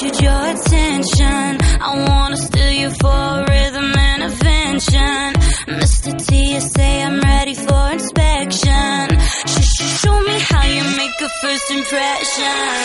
[0.00, 1.58] captured your attention.
[1.80, 5.34] I wanna steal you for rhythm intervention.
[5.80, 6.26] Mr.
[6.26, 9.18] T, you say I'm ready for inspection.
[9.46, 12.80] Sh sh show me how you make a first impression.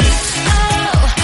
[0.48, 1.15] Oh,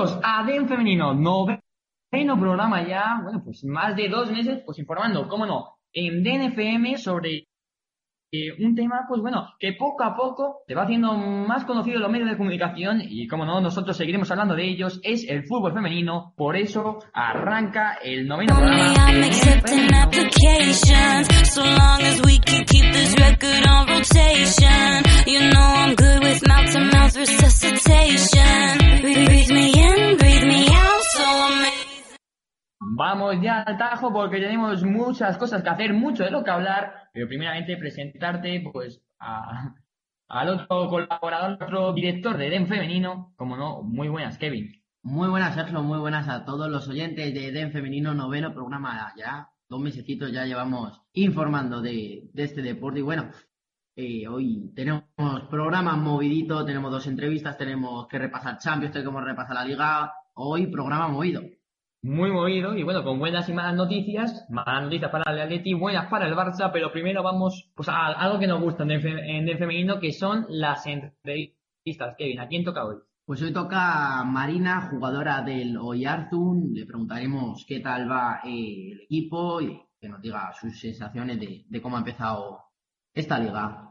[0.00, 5.28] bienvenidos a Den Femenino, noveno programa ya, bueno, pues más de dos meses, pues informando,
[5.28, 7.48] cómo no, en DNFM sobre
[8.32, 12.02] eh, un tema, pues bueno, que poco a poco se va haciendo más conocido en
[12.02, 15.72] los medios de comunicación y como no, nosotros seguiremos hablando de ellos, es el fútbol
[15.72, 18.94] femenino, por eso arranca el noveno programa.
[32.96, 36.99] Vamos ya al tajo porque tenemos muchas cosas que hacer, mucho de lo que hablar,
[37.12, 39.74] pero primeramente presentarte pues a-
[40.28, 44.80] al otro colaborador, otro director de Den Femenino, como no, muy buenas, Kevin.
[45.02, 49.48] Muy buenas, Sergio, muy buenas a todos los oyentes de Den Femenino, noveno programa ya.
[49.68, 53.30] Dos mesecitos ya llevamos informando de, este deporte y bueno,
[53.96, 55.04] eh, hoy tenemos
[55.48, 60.66] programa movidito, tenemos dos entrevistas, tenemos que repasar Champions, tenemos que repasar la Liga, hoy
[60.66, 61.42] programa movido.
[62.02, 66.06] Muy movido y bueno, con buenas y malas noticias, malas noticias para el Atleti, buenas
[66.10, 70.00] para el Barça, pero primero vamos pues a algo que nos gusta en Den Femenino,
[70.00, 72.14] que son las entrevistas.
[72.16, 72.96] Kevin, ¿a quién toca hoy?
[73.26, 79.60] Pues hoy toca Marina, jugadora del Oyarzun, le preguntaremos qué tal va eh, el equipo
[79.60, 82.62] y que nos diga sus sensaciones de cómo ha empezado
[83.14, 83.90] esta liga.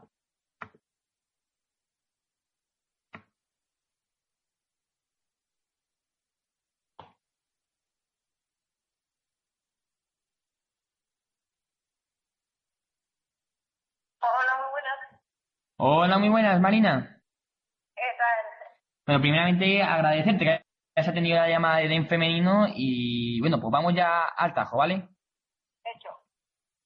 [14.22, 15.20] Hola, muy buenas.
[15.82, 17.22] Hola, muy buenas, Marina.
[17.96, 18.68] ¿Qué tal?
[19.06, 20.50] Bueno, primeramente agradecerte que
[20.94, 25.08] hayas atendido la llamada de Den Femenino y bueno, pues vamos ya al tajo, ¿vale?
[25.82, 26.10] Hecho.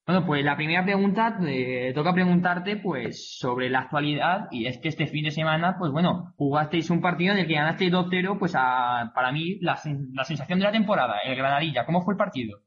[0.06, 4.90] Bueno, pues la primera pregunta, eh, toca preguntarte pues sobre la actualidad y es que
[4.90, 8.54] este fin de semana, pues bueno, jugasteis un partido en el que ganasteis 2-0, pues
[8.56, 9.76] a, para mí la,
[10.12, 12.60] la sensación de la temporada, el Granadilla, ¿cómo fue el partido?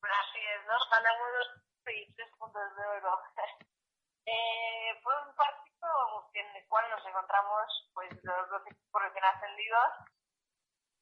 [0.00, 0.74] Pues así es, ¿no?
[0.92, 1.28] Ganamos
[1.86, 3.16] y tres puntos de oro.
[4.26, 4.57] eh,
[6.38, 9.92] en el cual nos encontramos pues los dos equipos recién ascendidos,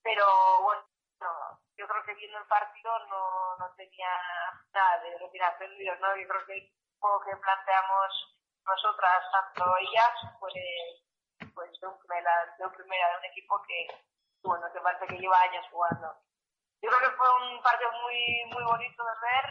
[0.02, 0.26] pero
[0.62, 0.86] bueno,
[1.76, 4.10] yo creo que viendo el partido no, no tenía
[4.72, 6.16] nada de recién ascendidos, ¿no?
[6.16, 10.54] Yo creo que el juego que planteamos nosotras, tanto ellas, pues,
[11.54, 13.86] pues de, un primera, de un primera, de un equipo que,
[14.42, 16.16] bueno, que parece que lleva años jugando.
[16.82, 19.46] Yo creo que fue un partido muy muy bonito de ver,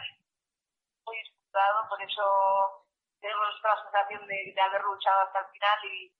[1.06, 2.85] muy disputado, por eso
[3.26, 6.12] tenemos la sensación de, de haber luchado hasta el final y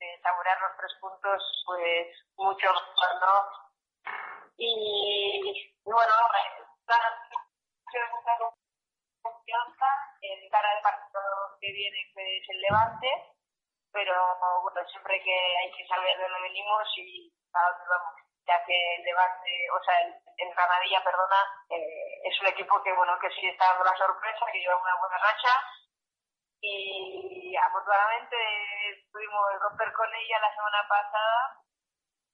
[0.00, 3.34] de saborear los tres puntos, pues mucho mejor, ¿no?
[4.56, 8.38] Y, bueno, eh, la
[9.20, 9.86] confianza
[10.22, 11.20] en cara al partido
[11.60, 13.08] que viene, que es el Levante,
[13.92, 14.14] pero
[14.62, 18.14] bueno, siempre que hay que saber de dónde venimos y a dónde vamos
[18.46, 22.92] ya que el Levante, o sea, el, el Granadilla, perdona, eh, es un equipo que,
[22.92, 25.60] bueno, que sí está dando la sorpresa, que lleva una buena racha
[26.66, 28.36] y afortunadamente
[29.12, 31.60] pudimos romper con ella la semana pasada,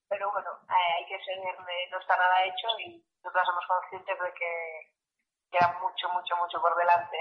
[0.09, 1.55] pero bueno, eh, hay que seguir,
[1.91, 4.93] no está nada hecho y nosotros somos conscientes de que
[5.51, 7.17] queda mucho, mucho, mucho por delante.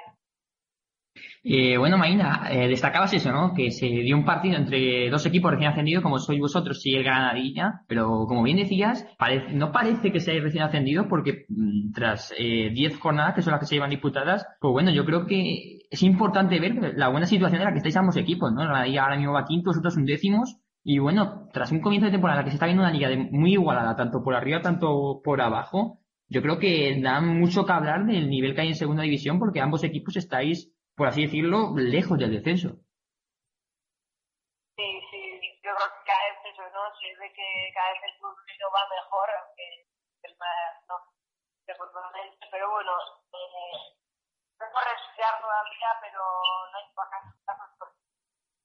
[1.43, 3.53] Eh, bueno, Marina, eh, destacabas eso, ¿no?
[3.53, 7.03] Que se dio un partido entre dos equipos recién ascendidos, como sois vosotros y el
[7.03, 9.07] Granadilla, pero como bien decías,
[9.53, 13.61] no parece que seáis recién ascendidos porque mm, tras eh, 10 jornadas, que son las
[13.61, 17.61] que se llevan disputadas, pues bueno, yo creo que es importante ver la buena situación
[17.61, 18.61] en la que estáis ambos equipos, ¿no?
[18.61, 22.11] El Granadilla ahora mismo va quinto, vosotros un décimos, y bueno, tras un comienzo de
[22.11, 25.99] temporada que se está viendo una liga muy igualada, tanto por arriba, tanto por abajo,
[26.27, 29.61] yo creo que da mucho que hablar del nivel que hay en segunda división porque
[29.61, 32.75] ambos equipos estáis por así decirlo, lejos del descenso.
[34.75, 35.23] Sí, sí,
[35.63, 36.83] yo creo que cada vez eso, ¿no?
[36.99, 39.87] Se ve que cada vez el fútbol va mejor, aunque
[40.27, 40.99] es más, no,
[42.51, 42.91] pero bueno,
[43.31, 43.95] eh,
[44.59, 46.87] no es por todavía, pero no hay
[47.79, 47.95] porque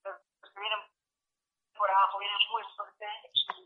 [0.02, 0.82] los que vienen
[1.78, 3.14] por abajo vienen muy fuertes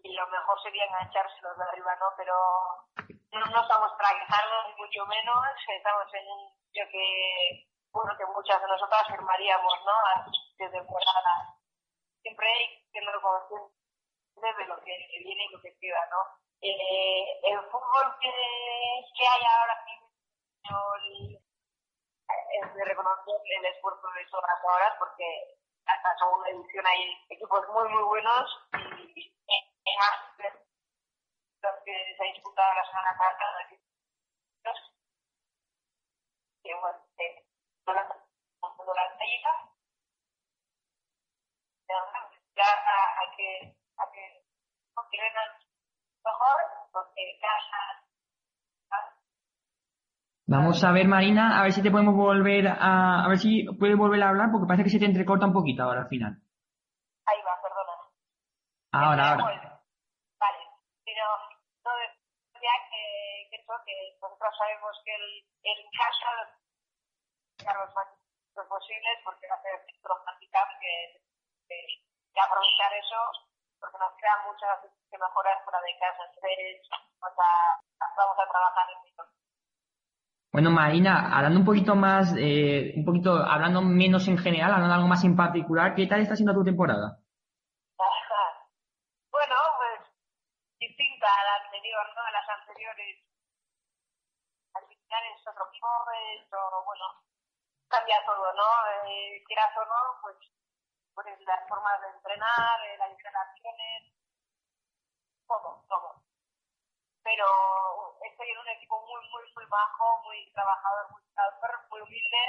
[0.05, 2.13] y lo mejor sería enganchárselos de arriba, ¿no?
[2.21, 2.37] Pero
[3.33, 7.65] no, no estamos trabajando mucho menos, estamos en un sitio que,
[7.99, 9.93] bueno, que muchas de nosotras firmaríamos, ¿no?
[10.57, 11.59] De temporada.
[12.23, 16.23] Siempre hay que lo conscientes de lo que viene y lo que queda, ¿no?
[16.61, 20.07] Eh, el fútbol que, que hay ahora mismo
[22.63, 27.67] es de reconocer el esfuerzo de todas las horas porque hasta segunda edición hay equipos
[27.69, 29.33] muy muy buenos y,
[29.99, 30.19] más
[31.63, 33.69] los que se ha disputado la semana pasada
[36.63, 37.48] que bueno que
[42.59, 44.23] ya a, que a que
[46.25, 46.59] mejor
[46.93, 47.39] porque
[50.51, 53.23] Vamos a ver, Marina, a ver si te podemos volver a...
[53.23, 55.83] A ver si puedes volver a hablar, porque parece que se te entrecorta un poquito
[55.83, 56.41] ahora al final.
[57.27, 57.93] Ahí va, perdona.
[58.93, 59.77] Ahora, ahora.
[60.41, 60.61] Vale,
[61.05, 61.25] pero
[61.85, 66.27] no decía que, que eso, que nosotros sabemos que el, el caso
[67.67, 68.09] los más
[68.69, 69.79] posibles, porque va a ser
[70.81, 71.23] que,
[71.69, 71.79] que,
[72.33, 73.21] que aprovechar eso,
[73.81, 74.79] porque nos queda muchas
[75.11, 76.23] que mejorar fuera de casa.
[76.27, 76.89] Entonces,
[77.21, 77.51] vamos a,
[78.17, 79.23] vamos a trabajar en eso.
[80.53, 84.95] Bueno, Marina, hablando un poquito más, eh, un poquito, hablando menos en general, hablando de
[84.95, 87.19] algo más en particular, ¿qué tal está siendo tu temporada?
[89.31, 90.01] bueno, pues
[90.81, 92.23] distinta a la anterior, ¿no?
[92.23, 93.25] A las anteriores.
[94.75, 95.89] Al final es otro equipo,
[96.33, 97.05] es otro, bueno,
[97.89, 98.69] cambia todo, ¿no?
[99.07, 100.37] Eh, quieras o no, pues,
[101.15, 104.13] pues las formas de entrenar, eh, las instalaciones,
[105.47, 106.29] todo, todo
[107.29, 107.45] pero
[108.25, 112.43] estoy en un equipo muy, muy, muy bajo, muy trabajador, muy trabajador, muy humilde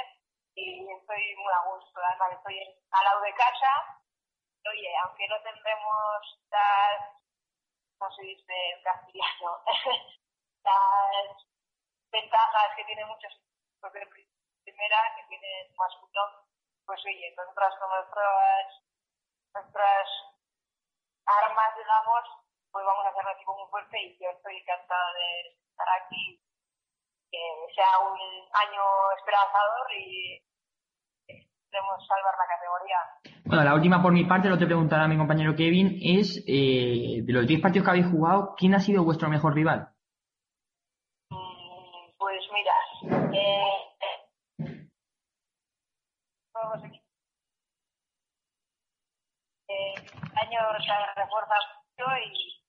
[0.54, 2.00] y estoy muy a gusto.
[2.00, 2.58] Además, estoy
[2.90, 4.00] al lado de casa.
[4.64, 7.12] Oye, aunque no tendremos las,
[7.98, 9.64] ¿cómo se dice en castellano?
[10.64, 11.36] las
[12.10, 13.32] ventajas que tienen muchos
[13.82, 14.00] de
[14.80, 16.40] primera, que tienen más fútbol,
[16.88, 18.64] pues oye, nosotras con nuestras,
[19.52, 20.08] nuestras
[21.28, 22.24] armas, digamos,
[22.72, 26.40] pues vamos a hacer un equipo muy fuerte y yo estoy encantada de estar aquí,
[27.28, 27.44] que
[27.76, 28.16] sea un
[28.56, 28.84] año
[29.20, 30.40] esperanzador y
[31.28, 32.98] queremos salvar la categoría.
[33.44, 37.32] Bueno, la última por mi parte, lo te preguntará mi compañero Kevin, es eh, de
[37.32, 39.92] los 10 partidos que habéis jugado, ¿quién ha sido vuestro mejor rival?
[50.40, 52.64] Año se refuerza mucho y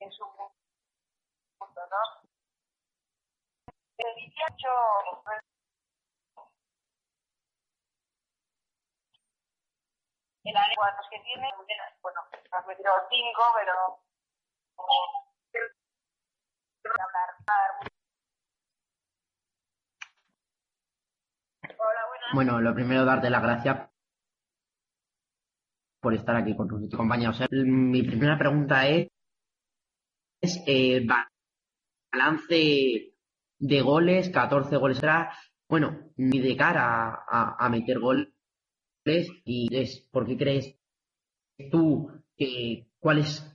[0.00, 0.24] en su
[1.58, 2.30] punto, ¿no?
[3.98, 4.68] El 18
[10.44, 11.52] el área cuantos que tiene,
[12.00, 12.20] bueno,
[12.52, 14.00] has metido 5, pero
[21.78, 22.06] Hola.
[22.32, 23.89] Bueno, lo primero, darte las gracias
[26.00, 27.40] por estar aquí con tus compañeros.
[27.50, 29.08] Mi primera pregunta es
[30.40, 31.06] es eh,
[32.12, 33.14] balance
[33.58, 35.00] de goles, 14 goles
[35.68, 38.32] bueno, ni de cara a, meter goles
[39.44, 40.76] y es, ¿por qué crees
[41.70, 43.46] tú que cuál es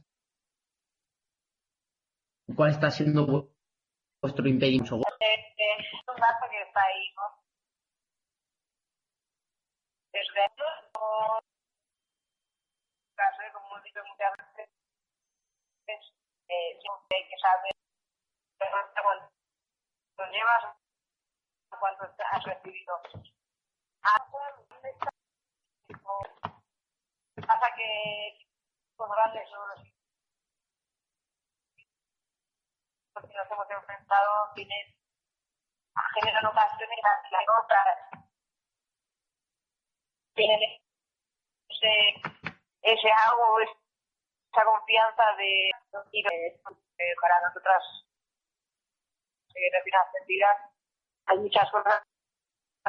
[2.55, 3.51] cuál está siendo
[4.21, 4.95] vuestro impedimento?
[4.95, 5.01] Es
[6.07, 7.23] un que está ahí, ¿no?
[10.13, 11.54] Desde
[13.15, 14.69] como como digo muchas veces,
[16.47, 16.79] eh,
[17.11, 17.71] hay que saber
[18.59, 20.75] cuánto llevas,
[21.79, 23.01] cuánto has recibido.
[27.47, 28.47] Pasa que
[28.97, 29.79] los grandes son los
[33.13, 34.95] porque nos hemos enfrentado tienen
[36.15, 38.15] generan ocasiones y las otras
[40.33, 40.59] tienen
[41.69, 42.54] ese,
[42.85, 45.71] ese algo, esa confianza de
[46.11, 47.83] y eh, para nosotras
[49.55, 50.57] eh, recién ascendidas
[51.25, 52.03] hay muchas cosas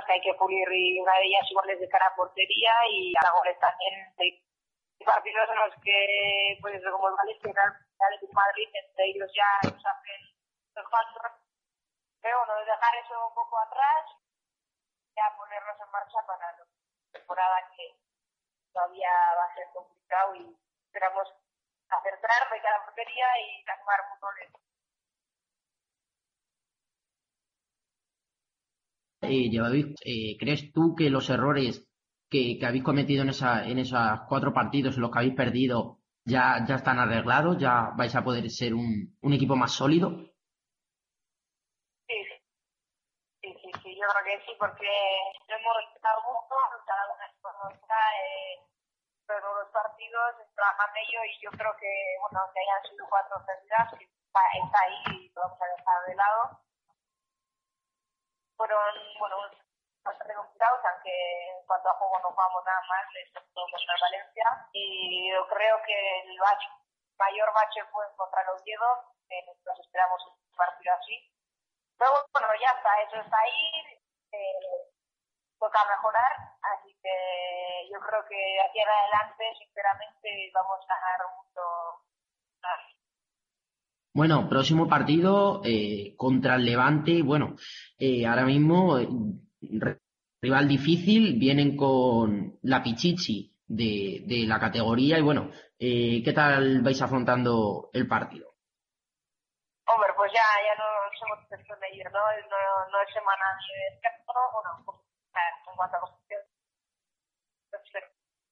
[0.05, 3.15] que hay que pulir y una de ellas igual es de cara a portería y
[3.17, 4.15] a goles también.
[4.19, 9.81] De partidos en los que pues como el Valencia el Madrid entre ellos ya nos
[9.81, 10.21] hacen
[10.75, 11.33] los faltos
[12.21, 14.05] pero bueno de dejar eso un poco atrás
[15.17, 16.65] ya ponernos en marcha para la
[17.13, 18.06] temporada que
[18.77, 20.55] todavía va a ser complicado y
[20.85, 21.29] esperamos
[21.89, 24.51] acertar de cada portería y jugar goles.
[29.23, 29.51] Eh,
[30.05, 31.89] eh, ¿Crees tú que los errores
[32.29, 36.01] que, que, habéis cometido en, esa, en esos cuatro partidos en los que habéis perdido
[36.25, 40.11] ya, ya están arreglados, ya vais a poder ser un, un equipo más sólido.
[42.07, 42.19] Sí,
[43.41, 44.91] sí, sí, sí, yo creo que sí, porque
[45.49, 46.55] lo hemos respetado mucho,
[46.85, 48.66] cada una es
[49.27, 53.93] pero los partidos trabajan ello y yo creo que, bueno, que hayan sido cuatro pérdidas,
[53.93, 56.61] está, está ahí y lo vamos a dejar de lado.
[58.57, 59.37] Fueron, bueno,
[60.03, 61.13] bastante complicados, aunque
[61.51, 64.69] en cuanto a juego no jugamos nada más, excepto contra Valencia.
[64.73, 66.69] Y yo creo que el bache,
[67.19, 71.33] mayor bache fue contra el Oviedo, que nosotros esperamos un partido así.
[71.99, 74.01] Pero bueno, ya está, eso está ahí,
[74.33, 74.93] eh,
[75.59, 76.86] toca mejorar, así
[78.17, 81.61] creo que de aquí en adelante, sinceramente, vamos a ganar mucho.
[84.15, 87.23] Bueno, próximo partido eh, contra el Levante.
[87.23, 87.57] Bueno,
[87.99, 89.09] eh, ahora mismo eh,
[90.41, 96.81] rival difícil, vienen con la Pichichi de, de la categoría y bueno, eh, ¿qué tal
[96.81, 98.55] vais afrontando el partido?
[99.87, 102.19] Hombre, pues ya, ya no somos de ir, ¿no?
[102.19, 104.99] No, no es semana ni de descanso, bueno, pues,
[105.69, 106.41] en cuanto a competición,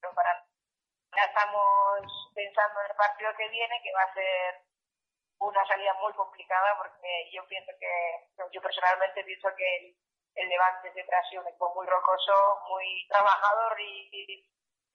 [0.05, 0.45] pero para
[1.17, 1.65] ya estamos
[2.35, 4.61] pensando en el partido que viene, que va a ser
[5.39, 7.89] una salida muy complicada, porque yo pienso que,
[8.53, 9.97] yo personalmente pienso que el,
[10.35, 14.45] el Levante ha sido un equipo muy rocoso, muy trabajador y, y,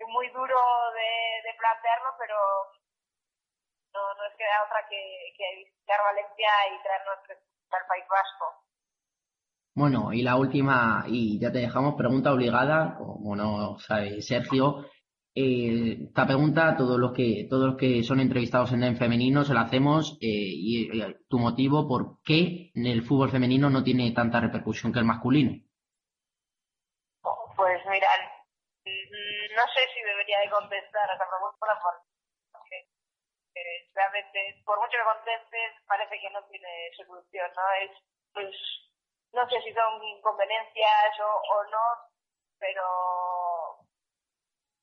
[0.05, 0.57] muy duro
[0.93, 2.35] de, de, plantearlo, pero
[3.93, 7.19] no nos queda otra que, que visitar Valencia y traernos
[7.71, 8.63] al País Vasco.
[9.75, 14.85] Bueno, y la última, y ya te dejamos, pregunta obligada, como no sabe Sergio.
[15.35, 19.53] Eh, esta pregunta, todos los que todos los que son entrevistados en el femenino se
[19.53, 24.11] la hacemos eh, y, y, tu motivo por qué en el fútbol femenino no tiene
[24.11, 25.51] tanta repercusión que el masculino.
[27.55, 28.07] Pues mira,
[29.55, 31.77] no sé si debería de contestar a esa pregunta
[32.51, 32.89] porque
[33.53, 37.63] eh, realmente por mucho que contestes parece que no tiene solución, ¿no?
[37.85, 37.91] Es
[38.33, 38.55] pues
[39.31, 41.85] no sé si son inconveniencias o, o no,
[42.57, 43.88] pero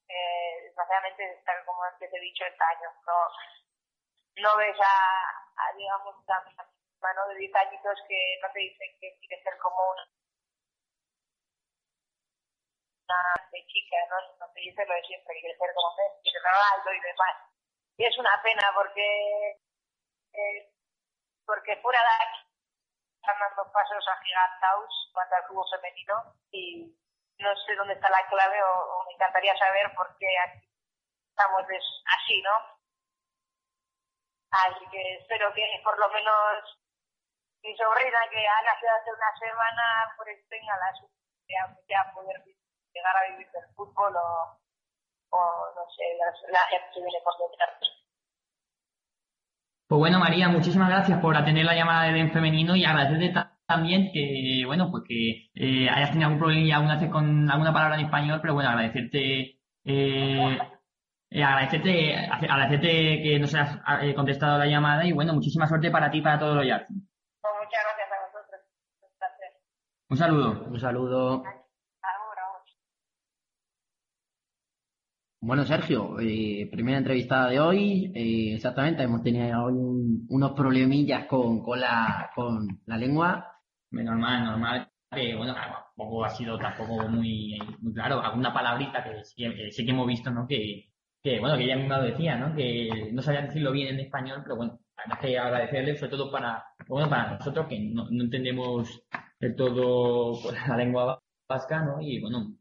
[0.08, 3.18] eh, desgraciadamente, tal como antes he dicho, este año no,
[4.42, 4.92] no ves a,
[5.56, 6.44] a digamos, una
[7.00, 10.04] mano de 10 añitos que no te dicen que quiere ser como una,
[13.08, 13.20] una
[13.52, 14.16] de chica, ¿no?
[14.38, 17.36] No te dice lo de siempre, que quiere ser como Messi, Ronaldo y demás.
[17.96, 19.58] Y es una pena porque,
[20.32, 20.70] eh,
[21.46, 22.46] porque fuera de aquí
[23.20, 26.94] están dando pasos agigantados para el fútbol femenino y
[27.38, 30.66] no sé dónde está la clave o, me encantaría saber por qué aquí
[31.30, 32.56] estamos así, ¿no?
[34.50, 36.78] Así que espero que por lo menos
[37.62, 41.16] mi sobrina que ha nacido hace una semana pues tenga la suerte
[41.46, 42.42] de poder
[42.92, 47.96] llegar a vivir del fútbol o, no sé, la, la gente que viene por detrás.
[49.88, 54.10] Pues bueno, María, muchísimas gracias por atender la llamada de Den Femenino y agradecerte también
[54.12, 58.06] que, bueno, pues que eh, hayas tenido algún problema alguna vez con alguna palabra en
[58.06, 60.58] español, pero bueno, agradecerte, eh,
[61.30, 66.10] eh, agradecerte, agradecerte que nos hayas eh, contestado la llamada y bueno, muchísima suerte para
[66.10, 66.86] ti y para todos los Yards.
[66.88, 68.60] Pues muchas gracias a vosotros.
[70.08, 70.66] Un saludo.
[70.70, 71.44] Un saludo.
[75.40, 78.12] Bueno, Sergio, eh, primera entrevistada de hoy.
[78.16, 83.55] Eh, exactamente, hemos tenido hoy un, unos problemillas con, con, la, con la lengua.
[84.04, 84.88] Normal, normal.
[85.10, 88.20] Que, bueno, tampoco ha sido tampoco muy, muy claro.
[88.20, 90.46] Alguna palabrita que sí, que sí, que hemos visto, ¿no?
[90.46, 90.90] Que,
[91.22, 92.54] que, bueno, que ella misma lo decía, ¿no?
[92.54, 96.64] Que no sabía decirlo bien en español, pero bueno, además que agradecerle, sobre todo para,
[96.88, 99.02] bueno, para nosotros que no, entendemos
[99.38, 102.00] del todo pues, la lengua vasca, ¿no?
[102.00, 102.56] Y bueno,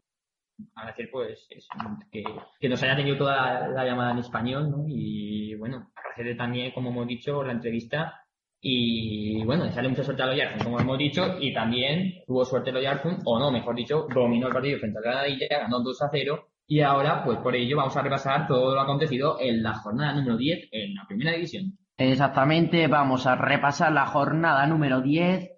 [0.75, 1.67] agradecer pues eso,
[2.11, 4.85] que, nos haya tenido toda la, la, llamada en español, ¿no?
[4.87, 8.24] Y bueno, agradecerle también, como hemos dicho, la entrevista
[8.61, 13.19] y bueno, desearle mucha suerte a Loyarzun, como hemos dicho, y también tuvo suerte Loyarzun,
[13.25, 16.81] o no, mejor dicho, dominó el partido frente al Granadilla, ganó 2 a 0 y
[16.81, 20.69] ahora, pues por ello vamos a repasar todo lo acontecido en la jornada número 10
[20.71, 21.77] en la primera división.
[21.97, 25.55] Exactamente, vamos a repasar la jornada número 10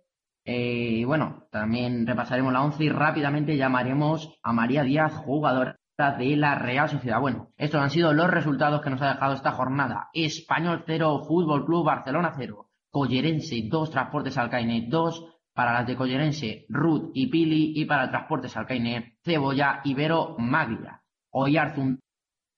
[0.49, 6.55] eh, bueno, también repasaremos la 11 y rápidamente llamaremos a María Díaz, jugadora de la
[6.55, 7.19] Real Sociedad.
[7.19, 10.07] Bueno, estos han sido los resultados que nos ha dejado esta jornada.
[10.13, 16.65] Español 0, Fútbol Club Barcelona 0, Collerense 2, Transportes Alcaine 2, para las de Collerense,
[16.69, 21.01] Ruth y Pili, y para Transportes Alcaine, Cebolla, Ibero, Maglia,
[21.31, 21.99] Oyarzun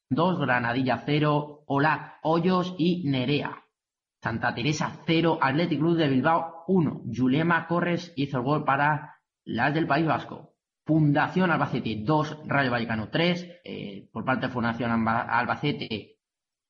[0.10, 3.64] 2, Granadilla 0, Olac, Hoyos y Nerea.
[4.22, 7.04] Santa Teresa 0, Athletic Club de Bilbao 1.
[7.06, 10.56] Yulema Corres hizo el gol para las del País Vasco.
[10.86, 13.62] Fundación Albacete 2, Rayo Vallecano 3.
[13.64, 16.18] Eh, por parte de Fundación Albacete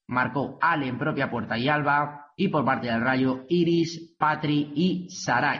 [0.07, 5.09] marcó Ale en propia puerta y Alba, y por parte del Rayo, Iris, Patri y
[5.09, 5.59] Saray.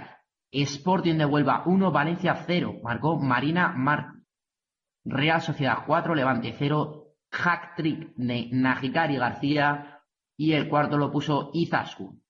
[0.50, 4.24] Sporting de Huelva 1, Valencia 0, marcó Marina Martí.
[5.04, 10.00] Real Sociedad 4, Levante 0, hack trick de Najikari García
[10.38, 12.24] y el cuarto lo puso Izaskun.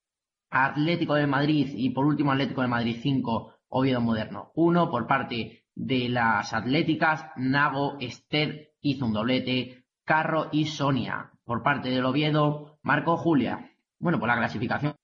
[0.50, 5.66] Atlético de Madrid y por último Atlético de Madrid 5, Oviedo Moderno 1 por parte
[5.76, 11.34] de las Atléticas, Nago, Esther hizo un doblete, Carro y Sonia.
[11.46, 13.70] Por parte del Oviedo, Marco Julia.
[14.00, 14.96] Bueno, pues la clasificación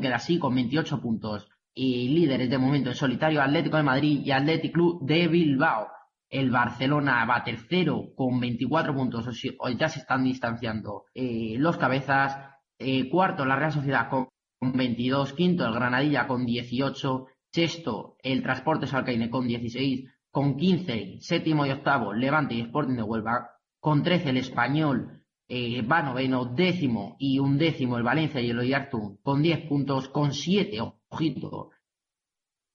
[0.00, 4.30] queda así con 28 puntos y líderes de momento en solitario Atlético de Madrid y
[4.30, 5.88] Atlético de Bilbao.
[6.30, 12.38] El Barcelona va tercero con 24 puntos, hoy ya se están distanciando eh, los cabezas.
[12.78, 14.28] Eh, cuarto, la Real Sociedad con
[14.60, 21.66] 22, quinto, el Granadilla con 18, sexto, el Transporte Salcaine con 16, con 15, séptimo
[21.66, 25.23] y octavo, Levante y Sporting de Huelva, con 13 el Español
[25.56, 30.08] eh, va noveno, décimo y un décimo el Valencia y el Oyarzún con 10 puntos,
[30.08, 31.70] con 7, ojito,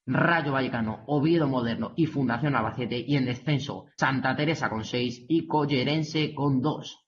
[0.06, 5.46] Rayo Vallecano, Oviedo Moderno y Fundación Albacete y en descenso Santa Teresa con 6 y
[5.46, 7.06] Collerense con 2.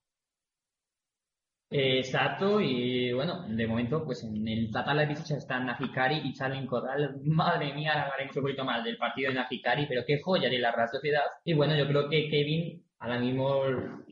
[1.73, 6.67] Exacto, y bueno, de momento, pues en el total de fichas están Najikari y Charlin
[6.67, 7.21] Corral.
[7.23, 10.73] Madre mía, hablaremos un poquito más del partido de Najikari, pero qué joya de la
[10.73, 11.23] Real Sociedad.
[11.45, 13.63] Y bueno, yo creo que Kevin, ahora mismo,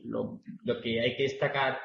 [0.04, 0.40] lo,
[0.82, 1.78] que hay que destacar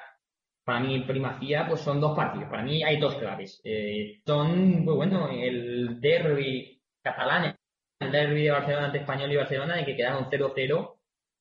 [0.63, 2.49] para mí en primacía, pues son dos partidos.
[2.49, 3.61] Para mí hay dos claves.
[3.63, 7.55] Eh, son, pues bueno, el derby catalán,
[7.99, 10.95] el derby de Barcelona ante Español y Barcelona, en que quedaron 0-0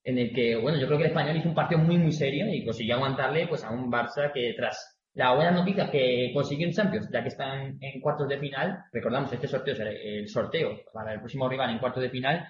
[0.04, 2.46] en el que, bueno, yo creo que el español hizo un partido muy, muy serio
[2.52, 6.74] y consiguió aguantarle pues a un Barça que tras la buena noticia que consiguió en
[6.74, 11.14] Champions, ya que están en cuartos de final, recordamos, este sorteo será el sorteo para
[11.14, 12.46] el próximo rival en cuartos de final,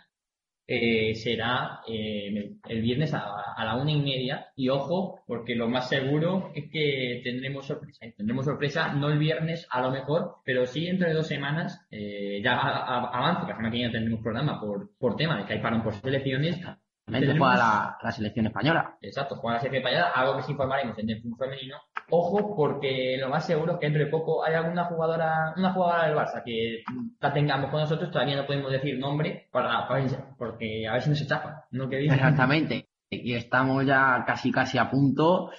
[0.67, 4.47] eh, será eh, el viernes a, la una y media.
[4.57, 8.07] Y ojo, porque lo más seguro es que tendremos sorpresa.
[8.17, 11.87] Tendremos sorpresa no el viernes a lo mejor, pero sí dentro de dos semanas.
[11.91, 15.55] Eh, ya avanzo, que la semana que viene tendremos programa por, por tema de que
[15.55, 16.61] hay parón por selecciones
[17.07, 18.97] juega la, selección española.
[19.01, 21.77] Exacto, juega la selección española, algo que se informaremos en el fútbol femenino.
[22.11, 26.07] Ojo, porque lo más seguro es que dentro de poco hay alguna jugadora, una jugadora
[26.07, 26.83] del Barça que
[27.21, 29.87] la tengamos con nosotros, todavía no podemos decir nombre, para,
[30.39, 31.89] porque a ver si nos chapa, ¿no?
[31.89, 32.89] Que Exactamente.
[33.11, 35.51] Y estamos ya casi casi a punto.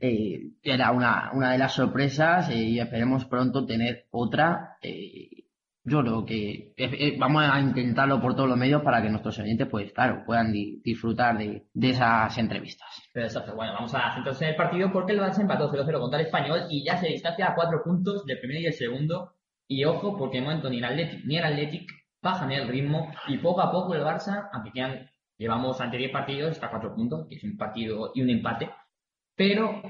[0.00, 4.76] Eh, era una, una de las sorpresas eh, y esperemos pronto tener otra.
[4.82, 5.39] Eh,
[5.84, 6.74] yo creo que
[7.18, 11.38] vamos a intentarlo por todos los medios para que nuestros oyentes, pues claro, puedan disfrutar
[11.38, 12.88] de, esas entrevistas.
[13.14, 16.26] Exacto, bueno, vamos a centrarnos en el partido porque el Barça empató 0-0 contra el
[16.26, 19.34] Español y ya se distancia a cuatro puntos del primero y el segundo.
[19.66, 21.88] Y ojo, porque de momento ni el Athletic ni el Athletic
[22.20, 26.50] bajan el ritmo y poco a poco el Barça, aunque quedan, llevamos ante 10 partidos,
[26.50, 28.68] está a cuatro puntos, que es un partido y un empate,
[29.34, 29.80] pero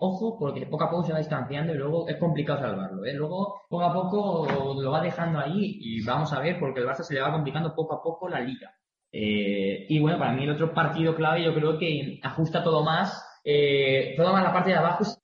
[0.00, 3.04] ojo, porque poco a poco se va distanciando y luego es complicado salvarlo.
[3.04, 3.14] ¿eh?
[3.14, 7.02] Luego, poco a poco lo va dejando ahí y vamos a ver, porque el Barça
[7.02, 8.74] se le va complicando poco a poco la liga.
[9.12, 13.40] Eh, y bueno, para mí el otro partido clave yo creo que ajusta todo más,
[13.44, 15.20] eh, todo más la parte de abajo es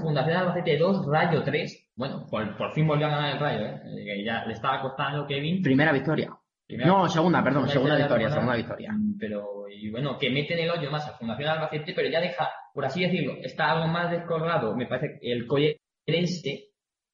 [0.00, 1.90] Fundación Albacete 2, Rayo 3.
[1.96, 3.80] Bueno, por, fin volvió a ganar el Rayo, ¿eh?
[4.04, 5.62] que ya le estaba costando Kevin.
[5.62, 6.30] Primera victoria.
[6.84, 8.94] no, segunda, perdón, segunda, victoria, segunda victoria.
[9.18, 12.48] Pero, y bueno, que mete en el hoyo más a Fundación Albacete, pero ya deja
[12.74, 15.46] por así decirlo, está algo más descolgado, me parece, el
[16.06, 16.70] este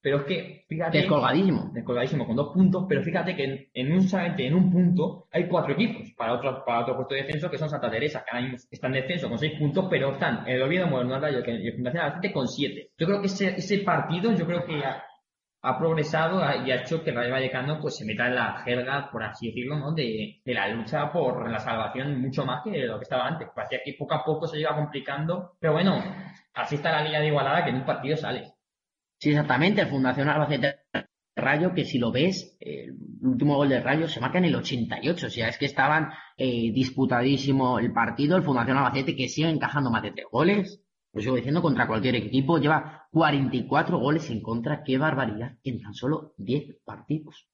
[0.06, 0.98] pero es que, fíjate.
[0.98, 1.70] Descolgadísimo.
[1.74, 5.72] Descolgadísimo, con dos puntos, pero fíjate que en, un solamente en un punto hay cuatro
[5.72, 8.68] equipos para otro, para otro puesto de descenso que son Santa Teresa, que ahora mismo
[8.70, 12.04] están en descenso con seis puntos, pero están el Oviedo Moderno Rayo y el Fundación
[12.04, 12.90] Albacete con siete.
[12.96, 14.80] Yo creo que ese, ese partido, yo creo que
[15.66, 19.10] ha progresado y ha hecho que el Rayo Vallecano pues se meta en la jerga,
[19.10, 19.92] por así decirlo, ¿no?
[19.92, 23.48] de, la lucha por la salvación mucho más que lo que estaba antes.
[23.52, 26.00] Parecía que poco a poco se iba complicando, pero bueno,
[26.54, 28.52] así está la liga de Igualada que en un partido sale.
[29.18, 30.82] Sí, exactamente, el Fundación Albacete
[31.34, 35.26] Rayo, que si lo ves, el último gol del Rayo se marca en el 88,
[35.26, 39.90] o sea, es que estaban eh, disputadísimo el partido, el Fundación Albacete que sigue encajando
[39.90, 40.80] más de tres goles,
[41.16, 45.94] pues sigo diciendo, contra cualquier equipo, lleva 44 goles en contra, qué barbaridad, en tan
[45.94, 47.48] solo 10 partidos.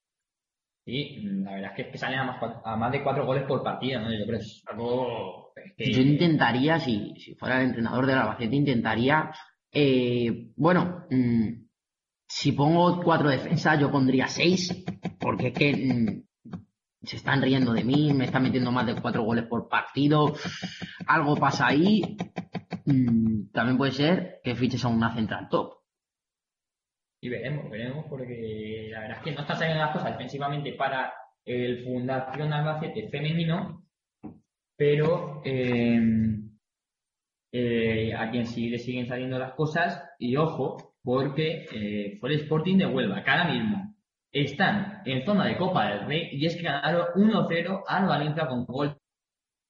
[0.85, 4.11] Sí, la verdad es que, salen a más, de 4 goles por partido, ¿no?
[4.11, 5.53] Yo creo que es algo...
[5.79, 9.31] Yo intentaría, si, fuera el entrenador del Albacete, intentaría,
[9.70, 11.51] eh, bueno, mm,
[12.27, 14.87] si pongo 4 defensas, yo pondría 6,
[15.20, 16.57] porque es que mm,
[17.05, 20.35] se están riendo de mí, me están metiendo más de 4 goles por partido,
[21.07, 22.16] algo pasa ahí,
[22.85, 25.83] Mm, también puede ser que fiches a una central top.
[27.21, 31.12] Y veremos, veremos, porque la verdad es que no está saliendo las cosas defensivamente para
[31.45, 33.85] el Fundación Albacete femenino,
[34.77, 36.01] pero eh,
[37.53, 40.03] eh, a quien sí siguen saliendo las cosas.
[40.18, 43.95] Y ojo, porque eh, fue el Sporting de Huelva, que ahora mismo
[44.33, 48.64] están en zona de Copa del Rey y es que ganaron 1-0 al Valencia con
[48.64, 48.97] gol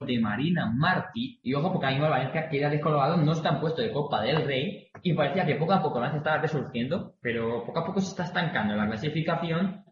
[0.05, 1.41] de Marina Martí.
[1.43, 4.23] Y ojo, porque ahora mismo el Valencia queda descolgado, no está en puesto de Copa
[4.23, 8.01] del Rey y parecía que poco a poco se estaba resurgiendo, pero poco a poco
[8.01, 9.85] se está estancando la clasificación.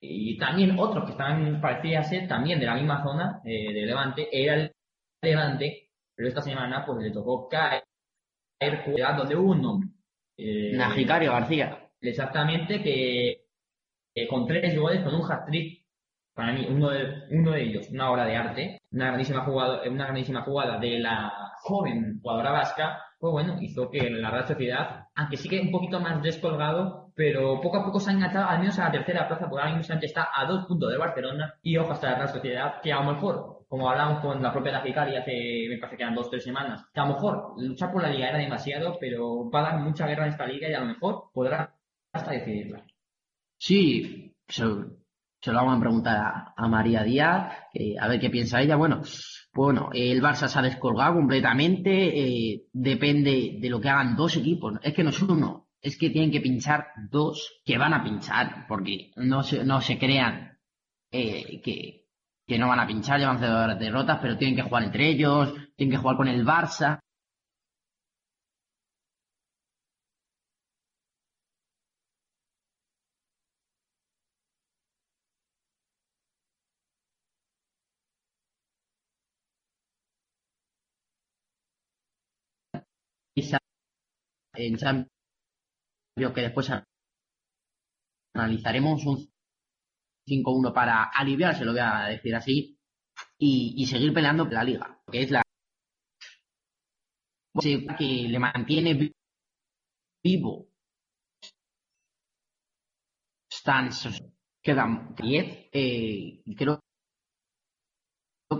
[0.00, 4.28] Y también otros que estaban, parecía ser también de la misma zona eh, de Levante,
[4.32, 4.72] era el
[5.22, 7.84] Levante, pero esta semana pues le tocó caer
[9.16, 9.88] donde hubo un nombre.
[10.36, 11.90] Eh, Najicario García.
[12.00, 13.46] Exactamente, que
[14.28, 15.79] con tres goles, con un hat-trick,
[16.34, 20.04] para mí, uno de, uno de ellos, una obra de arte, una grandísima jugada, una
[20.04, 25.36] grandísima jugada de la joven jugadora vasca, pues bueno, hizo que la Real Sociedad, aunque
[25.36, 28.84] sigue un poquito más descolgado, pero poco a poco se ha enganchado al menos a
[28.84, 32.10] la tercera plaza, porque ahora mismo está a dos puntos de Barcelona y ojo hasta
[32.10, 35.76] la Real Sociedad, que a lo mejor, como hablamos con la propia Dajicari hace, me
[35.76, 38.30] parece que eran dos o tres semanas, que a lo mejor luchar por la liga
[38.30, 41.24] era demasiado, pero va a dar mucha guerra en esta liga y a lo mejor
[41.34, 41.74] podrá
[42.12, 42.82] hasta decidirla.
[43.58, 44.34] Sí,
[45.40, 47.52] se, lo vamos a preguntar a, María Díaz,
[48.00, 48.76] a ver qué piensa ella.
[48.76, 49.02] Bueno,
[49.52, 54.78] bueno, el Barça se ha descolgado completamente, eh, depende de lo que hagan dos equipos.
[54.82, 58.66] Es que no es uno, es que tienen que pinchar dos que van a pinchar,
[58.68, 60.58] porque no se, no se crean
[61.10, 62.06] eh, que,
[62.46, 65.96] que no van a pinchar, llevan cero derrotas, pero tienen que jugar entre ellos, tienen
[65.96, 67.00] que jugar con el Barça.
[83.36, 85.20] En Champions
[86.34, 86.70] que después
[88.34, 89.30] analizaremos un
[90.26, 92.78] 5-1 para aliviar, se lo voy a decir así,
[93.38, 95.42] y, seguir peleando la liga, que es la
[97.98, 99.12] que le mantiene
[100.22, 100.68] vivo.
[103.52, 104.22] Stans
[104.62, 106.80] quedan 10, eh, creo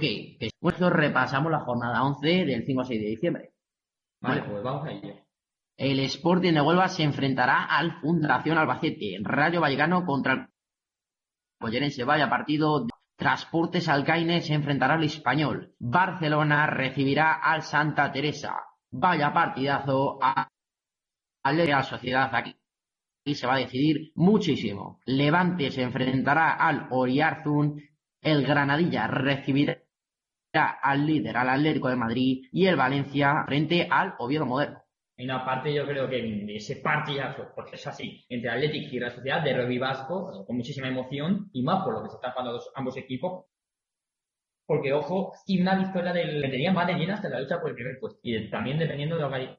[0.01, 3.50] que después repasamos la jornada 11 del 5 a 6 de diciembre.
[4.21, 5.15] Vale, pues vamos a ello.
[5.77, 9.19] El Sporting de Huelva se enfrentará al Fundación Albacete.
[9.23, 10.47] Rayo Vallecano contra el
[11.59, 12.05] Collerense.
[12.05, 12.87] Vaya partido.
[13.17, 15.75] Transportes Alcaine se enfrentará al Español.
[15.79, 18.57] Barcelona recibirá al Santa Teresa.
[18.91, 20.49] Vaya partidazo a
[21.45, 22.57] la Sociedad aquí.
[23.25, 25.01] Y se va a decidir muchísimo.
[25.05, 27.83] Levante se enfrentará al Oriarzun.
[28.23, 29.79] El Granadilla recibirá
[30.53, 32.47] al líder, al Atlético de Madrid.
[32.53, 34.83] Y el Valencia frente al Oviedo Moderno.
[35.17, 39.11] En una parte yo creo que ese partidazo, porque es así, entre Atlético y la
[39.11, 42.59] Sociedad de rugby vasco, con muchísima emoción, y más por lo que se están jugando
[42.75, 43.45] ambos equipos,
[44.67, 47.71] porque ojo, y una victoria del que tenía más de llenas hasta la lucha por
[47.71, 48.21] el primer puesto.
[48.23, 49.59] Y también dependiendo de lo que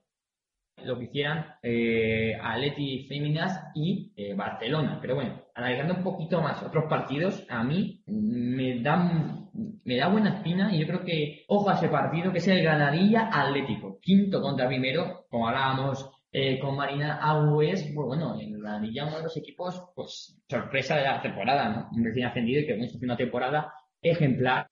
[0.83, 4.99] lo que hicieran eh, Atleti Féminas y eh, Barcelona.
[5.01, 9.49] Pero bueno, analizando un poquito más otros partidos, a mí me da,
[9.91, 12.63] me da buena espina y yo creo que ojo a ese partido que es el
[12.63, 19.07] Granadilla Atlético, quinto contra primero, como hablábamos eh, con Marina Agües, pues bueno, el Granadilla
[19.07, 21.89] uno de los equipos, pues sorpresa de la temporada, ¿no?
[21.91, 24.69] Un recién ascendido y que hemos una temporada ejemplar.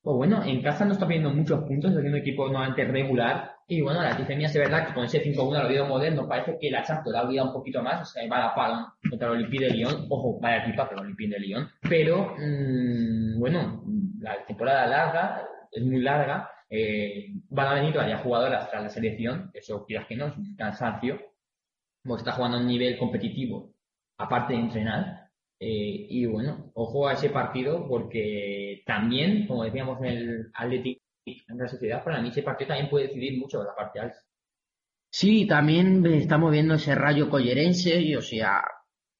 [0.00, 3.82] Pues bueno, en casa no está viendo muchos puntos, es un equipo nuevamente regular, y
[3.82, 6.82] bueno, la tifemia es verdad que con ese 5-1 al Oviedo Moderno parece que la
[6.82, 9.72] Champions la olvidado un poquito más, o sea, va a pala contra el Olympique de
[9.72, 13.84] Lyon, ojo, vaya equipa, pero el Olympique de Lyon, pero mmm, bueno,
[14.20, 19.50] la temporada larga, es muy larga, eh, van a venir todavía jugadoras tras la selección,
[19.52, 21.18] eso quieras que no, es un cansancio,
[22.02, 23.74] como está jugando a un nivel competitivo,
[24.16, 25.27] aparte de entrenar,
[25.60, 31.58] eh, y bueno, ojo a ese partido porque también, como decíamos en el Atlético en
[31.58, 34.18] la sociedad, para mí ese partido también puede decidir mucho la parte alta.
[35.10, 38.62] Sí, también estamos viendo ese rayo collerense, y, o sea,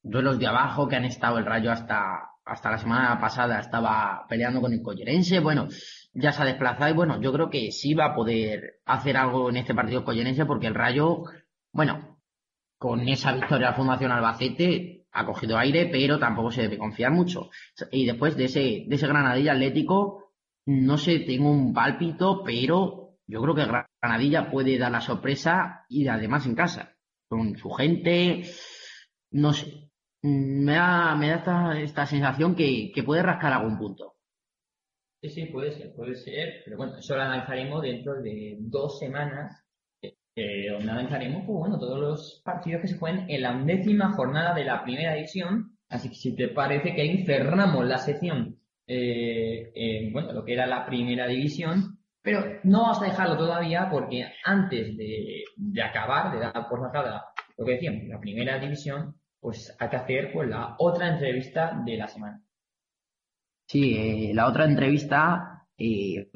[0.02, 4.60] duelos de abajo que han estado el rayo hasta, hasta la semana pasada, estaba peleando
[4.60, 5.68] con el collerense, bueno,
[6.12, 9.50] ya se ha desplazado y bueno, yo creo que sí va a poder hacer algo
[9.50, 11.24] en este partido collerense porque el rayo,
[11.72, 12.18] bueno,
[12.78, 17.12] con esa victoria de la Fundación Albacete ha cogido aire, pero tampoco se debe confiar
[17.12, 17.50] mucho.
[17.90, 20.32] Y después de ese, de ese Granadilla Atlético,
[20.66, 23.66] no sé, tengo un pálpito, pero yo creo que
[24.02, 26.96] Granadilla puede dar la sorpresa y además en casa,
[27.28, 28.42] con su gente,
[29.32, 29.90] no sé.
[30.22, 34.16] Me da, me da esta, sensación que, puede rascar algún punto.
[35.22, 39.64] Sí, sí, puede ser, puede ser, pero bueno, eso lo analizaremos dentro de dos semanas,
[40.38, 44.54] eh, donde analizaremos, pues bueno, todos los partidos que se juegan en la undécima jornada
[44.54, 45.76] de la primera edición.
[45.88, 50.66] Así que si te parece que ahí cerramos la sección eh, bueno, lo que era
[50.66, 56.40] la primera división Pero no vamos a dejarlo todavía porque antes de, de acabar, de
[56.40, 57.26] dar por sacada
[57.58, 61.96] lo que decíamos, la primera división, pues hay que hacer pues la otra entrevista de
[61.96, 62.40] la semana.
[63.66, 66.30] Sí, eh, la otra entrevista, eh,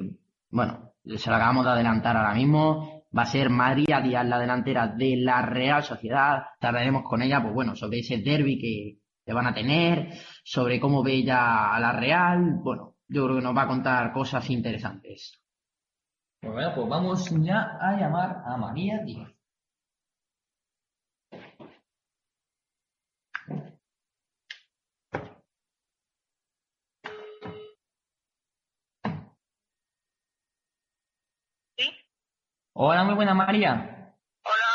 [0.49, 4.87] bueno, se la acabamos de adelantar ahora mismo, va a ser María Díaz, la delantera
[4.87, 6.43] de la Real Sociedad.
[6.59, 11.03] Hablaremos con ella, pues bueno, sobre ese derby que, que van a tener, sobre cómo
[11.03, 12.59] ve ella a la Real.
[12.63, 15.39] Bueno, yo creo que nos va a contar cosas interesantes.
[16.41, 19.31] Pues bueno, pues vamos ya a llamar a María Díaz.
[31.77, 31.89] ¿Sí?
[32.75, 34.15] Hola, muy buena María.
[34.43, 34.65] Hola.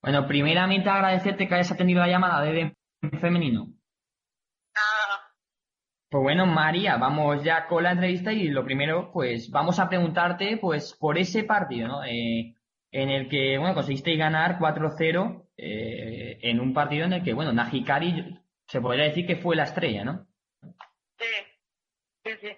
[0.00, 2.74] Bueno, primeramente agradecerte que hayas atendido la llamada de Dem
[3.20, 3.66] Femenino.
[4.72, 5.34] Nada.
[6.08, 10.58] Pues bueno, María, vamos ya con la entrevista y lo primero, pues vamos a preguntarte,
[10.58, 12.04] pues, por ese partido, ¿no?
[12.04, 12.54] Eh,
[12.92, 17.52] en el que, bueno, conseguisteis ganar 4-0 eh, en un partido en el que, bueno,
[17.52, 20.26] Najikari se podría decir que fue la estrella, ¿no?
[21.18, 21.26] Sí.
[22.24, 22.48] Sí, sí.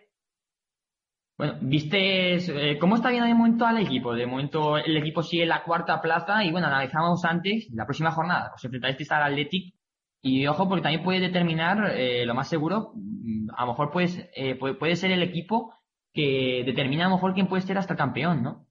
[1.40, 4.12] Bueno, viste eh, cómo está viendo de momento al equipo.
[4.12, 8.52] De momento el equipo sigue la cuarta plaza y bueno, analizamos antes la próxima jornada.
[8.54, 9.74] Os enfrentasteis al Athletic
[10.20, 14.18] y ojo porque también puede determinar, eh, lo más seguro, mm, a lo mejor pues,
[14.34, 15.74] eh, puede, puede ser el equipo
[16.12, 18.66] que determina a lo mejor quién puede ser hasta campeón, ¿no?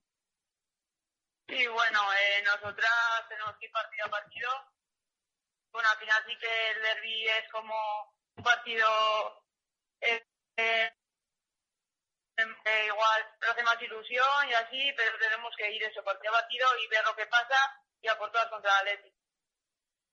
[1.48, 4.50] Sí, bueno, eh, nosotras tenemos que ir partido a partido.
[5.72, 7.74] Bueno, al final sí que el derby es como
[8.38, 8.86] un partido
[12.42, 16.40] eh, igual nos hace más ilusión y así, pero tenemos que ir eso partido a
[16.42, 17.58] partido y ver lo que pasa
[18.02, 19.14] y aportar contra el Athletic.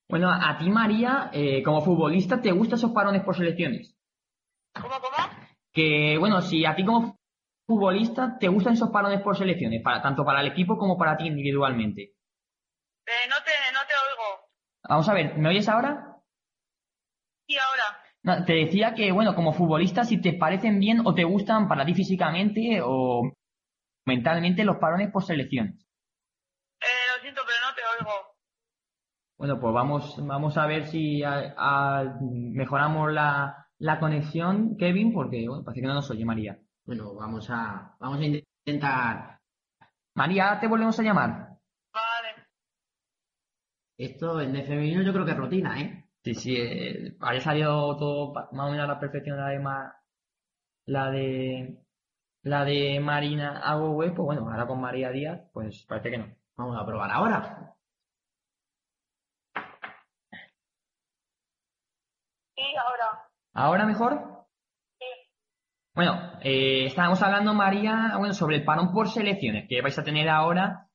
[0.09, 3.97] Bueno, a ti María, eh, como futbolista, ¿te gustan esos parones por selecciones?
[4.81, 5.17] ¿Cómo, cómo?
[5.73, 7.19] Que bueno, si a ti como
[7.67, 11.27] futbolista te gustan esos parones por selecciones, para, tanto para el equipo como para ti
[11.27, 12.03] individualmente.
[13.07, 14.51] Eh, no te, no te oigo.
[14.89, 16.17] Vamos a ver, ¿me oyes ahora?
[17.49, 18.06] Y ahora.
[18.27, 21.85] No, te decía que, bueno, como futbolista, si te parecen bien o te gustan para
[21.87, 23.33] ti físicamente o
[24.05, 25.75] mentalmente los parones por selecciones.
[26.81, 28.13] Eh, lo siento, pero no te oigo.
[29.39, 35.47] Bueno, pues vamos, vamos a ver si a- a- mejoramos la, la conexión, Kevin, porque
[35.49, 36.59] bueno, parece que no nos oye María.
[36.85, 39.39] Bueno, vamos a, vamos a intentar.
[40.17, 41.31] María, te volvemos a llamar.
[41.93, 42.47] Vale.
[43.99, 46.06] Esto en de femenino yo creo que es rutina, ¿eh?
[46.27, 49.95] Sí, sí, eh, había salido todo más o menos a la perfección la de Ma-
[50.87, 51.79] la de
[52.43, 56.35] la de Marina Agüe, pues bueno, ahora con María Díaz, pues parece que no.
[56.57, 57.75] Vamos a probar ahora.
[62.57, 63.23] Sí, ahora.
[63.53, 64.47] ¿Ahora mejor?
[64.99, 65.07] Sí.
[65.95, 70.29] Bueno, eh, estábamos hablando, María, bueno, sobre el parón por selecciones que vais a tener
[70.29, 70.89] ahora.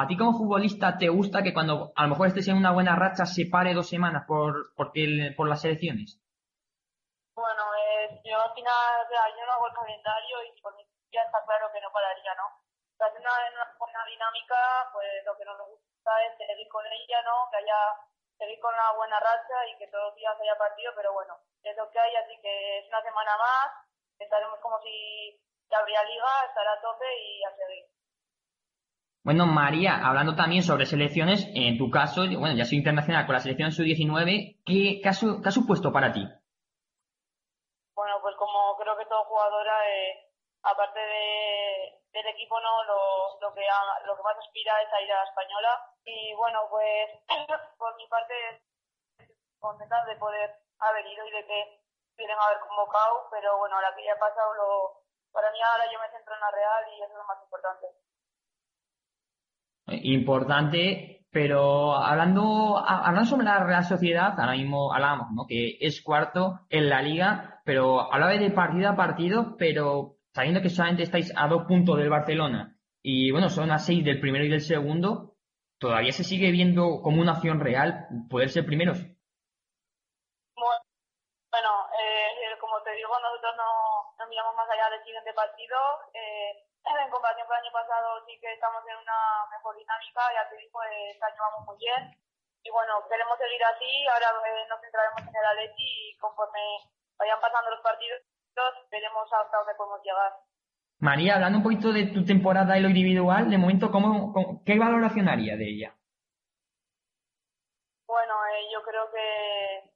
[0.00, 2.94] ¿A ti como futbolista te gusta que cuando a lo mejor estés en una buena
[2.94, 6.20] racha se pare dos semanas por, el- por las selecciones?
[7.34, 9.06] Bueno, eh, yo al final,
[9.36, 10.82] yo no hago el calendario y por mí
[11.12, 12.46] ya está claro que no pararía, ¿no?
[12.48, 14.56] O sea, una, en una buena dinámica,
[14.92, 17.48] pues lo que nos gusta es seguir con ella, ¿no?
[17.50, 17.80] Que haya,
[18.38, 21.76] seguir con una buena racha y que todos los días haya partido, pero bueno, es
[21.76, 23.68] lo que hay, así que es una semana más,
[24.18, 25.38] estaremos como si
[25.70, 27.84] ya habría liga, estará a tope y a seguir.
[29.26, 33.42] Bueno, María, hablando también sobre selecciones, en tu caso, bueno, ya soy internacional con la
[33.42, 36.22] selección sub-19, ¿qué, qué, ha, supuesto para ti?
[37.98, 40.30] Bueno, pues como creo que todo jugadora, eh,
[40.62, 45.10] aparte de, del equipo, no, lo, que ha- lo que más aspira es a ir
[45.10, 45.74] a la española.
[46.04, 47.10] Y bueno, pues
[47.82, 48.62] por mi parte
[49.58, 51.82] contenta de poder haber ido y de que
[52.14, 55.98] quieren haber convocado, pero bueno, ahora que ya ha pasado, lo, para mí ahora yo
[55.98, 57.86] me centro en la Real y eso es lo más importante.
[59.88, 65.46] Importante, pero hablando, hablando sobre la Real Sociedad, ahora mismo hablábamos, ¿no?
[65.46, 70.70] Que es cuarto en la liga, pero hablaba de partido a partido, pero sabiendo que
[70.70, 74.48] solamente estáis a dos puntos del Barcelona y bueno, son a seis del primero y
[74.48, 75.36] del segundo,
[75.78, 78.98] todavía se sigue viendo como una opción real poder ser primeros.
[80.58, 85.76] Bueno, eh, como te digo, nosotros no, no miramos más allá del siguiente partido.
[86.14, 86.64] Eh,
[87.04, 89.18] en comparación con el año pasado sí que estamos en una
[89.50, 92.16] mejor dinámica, ya te digo, este año vamos muy bien.
[92.62, 96.60] Y bueno, queremos seguir así, ahora eh, nos centraremos en el Atleti y conforme
[97.18, 98.22] vayan pasando los partidos
[98.90, 100.32] veremos hasta dónde podemos llegar.
[100.98, 104.78] María, hablando un poquito de tu temporada en lo individual, de momento, ¿cómo, cómo- ¿qué
[104.78, 105.94] valoración haría de ella?
[108.06, 109.90] Bueno, eh, yo creo que,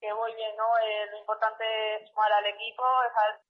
[0.00, 0.64] que voy bien, ¿no?
[0.78, 1.64] Eh, lo importante
[1.96, 3.40] es sumar al equipo, dejar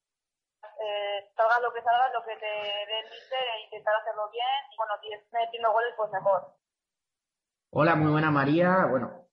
[0.81, 4.61] eh, salga lo que salga, lo que te dé el e intentar hacerlo bien.
[4.73, 6.55] Y bueno, si es metiendo goles, pues mejor.
[7.71, 8.87] Hola, muy buena María.
[8.89, 9.27] Bueno,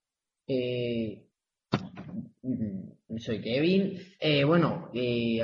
[0.48, 1.28] eh,
[2.42, 4.00] mm, soy Kevin.
[4.20, 5.44] Eh, bueno, eh,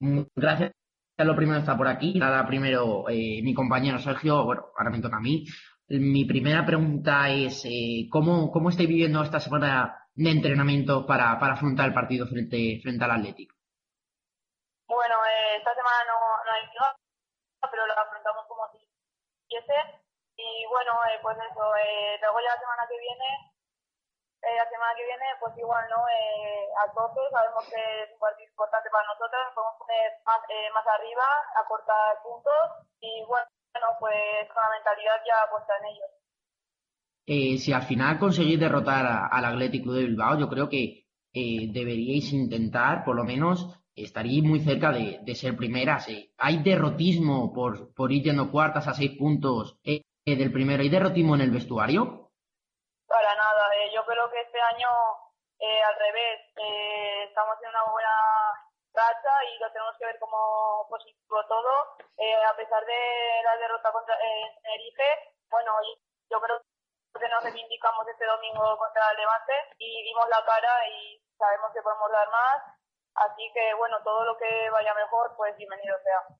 [0.00, 0.72] mm, gracias.
[1.18, 2.18] Lo primero está por aquí.
[2.18, 4.44] Nada, primero eh, mi compañero Sergio.
[4.44, 5.44] Bueno, ahora me toca a mí.
[5.88, 11.54] Mi primera pregunta es, eh, ¿cómo, ¿cómo estáis viviendo esta semana de entrenamiento para, para
[11.54, 13.56] afrontar el partido frente, frente al Atlético?
[15.60, 16.96] Esta semana no, no hay liga,
[17.70, 18.80] pero lo afrontamos como si
[19.44, 19.76] quisiese.
[20.40, 23.52] Y bueno, eh, pues eso, eh, luego ya la semana que viene,
[24.40, 26.00] eh, la semana que viene, pues igual, ¿no?
[26.08, 30.70] Eh, a todos sabemos que es un partido importante para nosotros, podemos poner más, eh,
[30.72, 31.28] más arriba,
[31.60, 33.44] acortar puntos y bueno,
[34.00, 36.10] pues con la mentalidad ya puesta en ellos.
[37.26, 41.04] Eh, si al final conseguís derrotar al Athletic Club de Bilbao, yo creo que
[41.36, 46.06] eh, deberíais intentar, por lo menos, estaríais muy cerca de, ser primeras.
[46.38, 50.82] ¿Hay derrotismo por, por ir yendo cuartas a seis puntos eh, eh, del primero?
[50.82, 52.30] ¿Hay derrotismo en el vestuario?
[53.06, 54.88] Para nada, eh, yo creo que este año
[55.58, 56.40] eh, al revés,
[57.28, 58.14] estamos en una buena
[58.94, 61.96] racha y lo tenemos que ver como positivo todo.
[62.48, 64.16] A pesar de la derrota contra
[64.62, 65.72] Tenerife, bueno,
[66.30, 66.60] yo creo
[67.18, 71.82] que nos reivindicamos este domingo contra el Levante y dimos la cara y sabemos que
[71.82, 72.79] podemos dar más.
[73.14, 76.36] Así que bueno, todo lo que vaya mejor, pues bienvenido sea.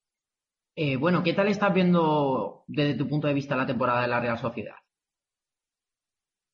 [0.77, 4.21] Eh, bueno, ¿qué tal estás viendo desde tu punto de vista la temporada de la
[4.21, 4.77] Real Sociedad?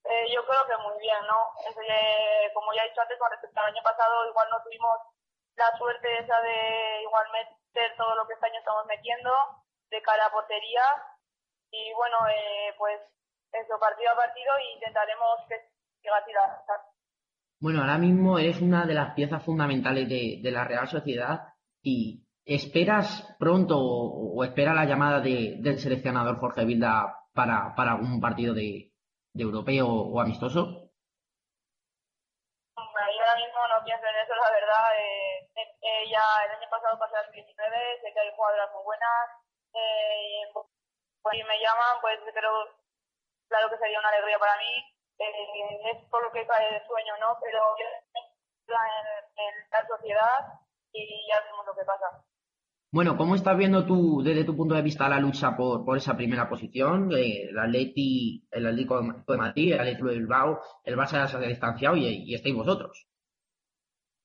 [0.05, 1.39] Eh, yo creo que muy bien, ¿no?
[1.87, 4.99] Ya- como ya he dicho antes, con respecto al año pasado, igual no tuvimos
[5.57, 9.31] la suerte esa de igual meter todo lo que este año estamos metiendo
[9.91, 10.83] de cara a portería.
[11.71, 13.01] Y bueno, eh, pues
[13.53, 15.61] eso, partido a partido, intentaremos que
[16.01, 16.25] siga la
[17.59, 21.41] Bueno, ahora mismo eres una de las piezas fundamentales de, de la Real Sociedad
[21.83, 28.21] y ¿esperas pronto o, espera la llamada de- del seleccionador Jorge Vilda para, para algún
[28.21, 28.93] partido de,
[29.35, 30.83] europeo o amistoso?
[32.77, 34.87] No pienso en eso, la verdad.
[34.97, 38.85] Eh, eh, eh, ya el año pasado pasé las 19, sé que hay jugadoras muy
[38.85, 39.27] buenas.
[39.75, 40.67] Eh, pues,
[41.33, 42.53] si me llaman, pues creo,
[43.49, 44.73] claro que sería una alegría para mí.
[45.19, 47.39] Eh, es por lo que cae el sueño, ¿no?
[47.43, 48.75] Pero en,
[49.37, 50.61] en la sociedad
[50.93, 52.25] y ya vemos lo que pasa.
[52.93, 56.17] Bueno, ¿cómo estás viendo tú, desde tu punto de vista, la lucha por, por esa
[56.17, 57.13] primera posición?
[57.13, 61.37] Eh, el Atleti, el Atlético de Madrid, el Atlético de Bilbao, el Barça ya se
[61.37, 63.07] ha distanciado y, y estáis vosotros.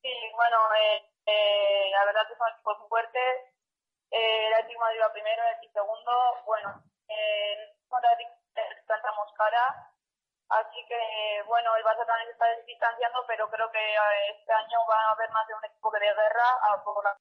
[0.02, 3.34] Sí, bueno, eh, eh, la verdad que son equipos muy fuertes.
[4.12, 6.12] Eh, el Atlético de Madrid va primero, el Atlético segundo.
[6.46, 7.54] Bueno, eh,
[8.56, 9.92] eh, plantamos cara.
[10.52, 11.00] Así que,
[11.48, 15.12] bueno, el Barça también se está distanciando, pero creo que eh, este año va a
[15.14, 17.16] haber más de un equipo que de guerra a por la,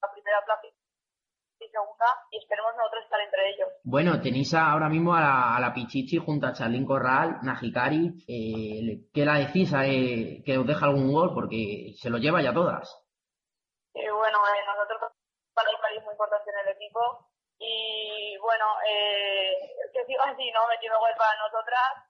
[0.00, 3.68] la primera plaza y segunda, y esperemos nosotros estar entre ellos.
[3.82, 8.14] Bueno, tenéis ahora mismo a la, a la Pichichi junto a Charlín Corral, Najikari.
[8.28, 9.74] Eh, ¿Qué la decís?
[9.74, 11.34] Eh, ¿Que os deja algún gol?
[11.34, 12.86] Porque se lo lleva ya todas.
[13.92, 15.10] Y bueno, eh, nosotros
[15.52, 17.26] para el país muy importante en el equipo
[17.58, 19.50] y bueno, eh,
[19.92, 20.68] que siga así, ¿no?
[20.68, 22.07] Metiendo gol para nosotras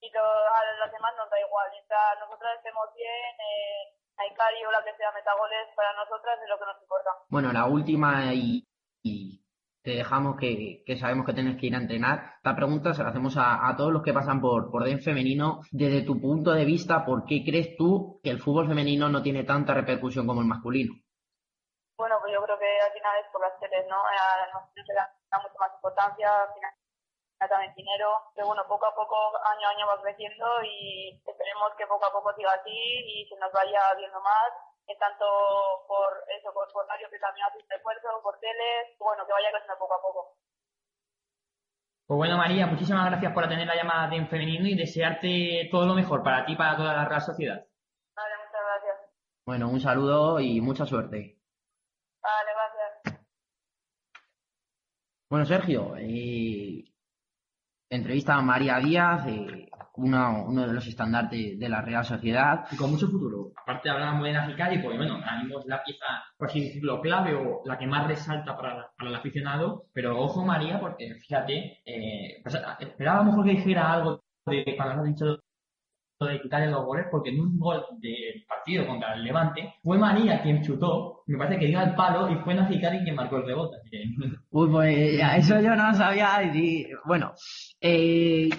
[0.00, 1.68] y to- a los demás nos da igual.
[1.72, 6.38] Mientras nosotras estemos bien, eh, hay Cari o la que sea meta goles para nosotras
[6.42, 7.10] es lo que nos importa.
[7.28, 8.66] Bueno, la última y,
[9.02, 9.40] y
[9.82, 12.34] te dejamos que, que sabemos que tienes que ir a entrenar.
[12.36, 15.60] Esta pregunta se la hacemos a, a todos los que pasan por, por DEN femenino.
[15.70, 19.44] Desde tu punto de vista, ¿por qué crees tú que el fútbol femenino no tiene
[19.44, 20.94] tanta repercusión como el masculino?
[21.96, 23.96] Bueno, pues yo creo que al final es por las teles, ¿no?
[23.96, 26.72] A nosotros se le da mucho más importancia, al final
[27.48, 31.86] también dinero, que bueno, poco a poco, año a año va creciendo y esperemos que
[31.86, 34.52] poco a poco siga así y se nos vaya viendo más,
[34.98, 35.24] tanto
[35.86, 39.50] por eso, por, por radio que también hace este esfuerzo, por teles, bueno, que vaya
[39.50, 40.36] creciendo poco a poco.
[42.06, 45.86] Pues bueno, María, muchísimas gracias por atender la llamada de En Femenino y desearte todo
[45.86, 47.64] lo mejor para ti y para toda la Real Sociedad.
[48.16, 49.10] Vale, muchas gracias.
[49.46, 51.38] Bueno, un saludo y mucha suerte.
[52.20, 53.24] Vale, gracias.
[55.30, 56.89] Bueno, Sergio, eh,
[57.90, 59.26] entrevista a María Díaz,
[59.96, 62.64] uno de los estandartes de la Real Sociedad.
[62.70, 63.52] Y con mucho futuro.
[63.60, 66.06] Aparte hablábamos de Najikari, porque bueno, ahora la pieza,
[66.38, 69.84] por así decirlo, clave o la que más resalta para, para el aficionado.
[69.92, 75.40] Pero ojo María, porque fíjate, eh, pues, esperaba que dijera algo de cuando has dicho
[76.26, 80.42] de quitarle los goles, porque en un gol del partido contra el Levante, fue María
[80.42, 83.76] quien chutó, me parece que dio al palo y fue Najikari quien marcó el rebote.
[84.50, 86.88] Uy, pues ya, eso yo no sabía decir.
[87.06, 87.32] Bueno,
[87.80, 88.50] eh,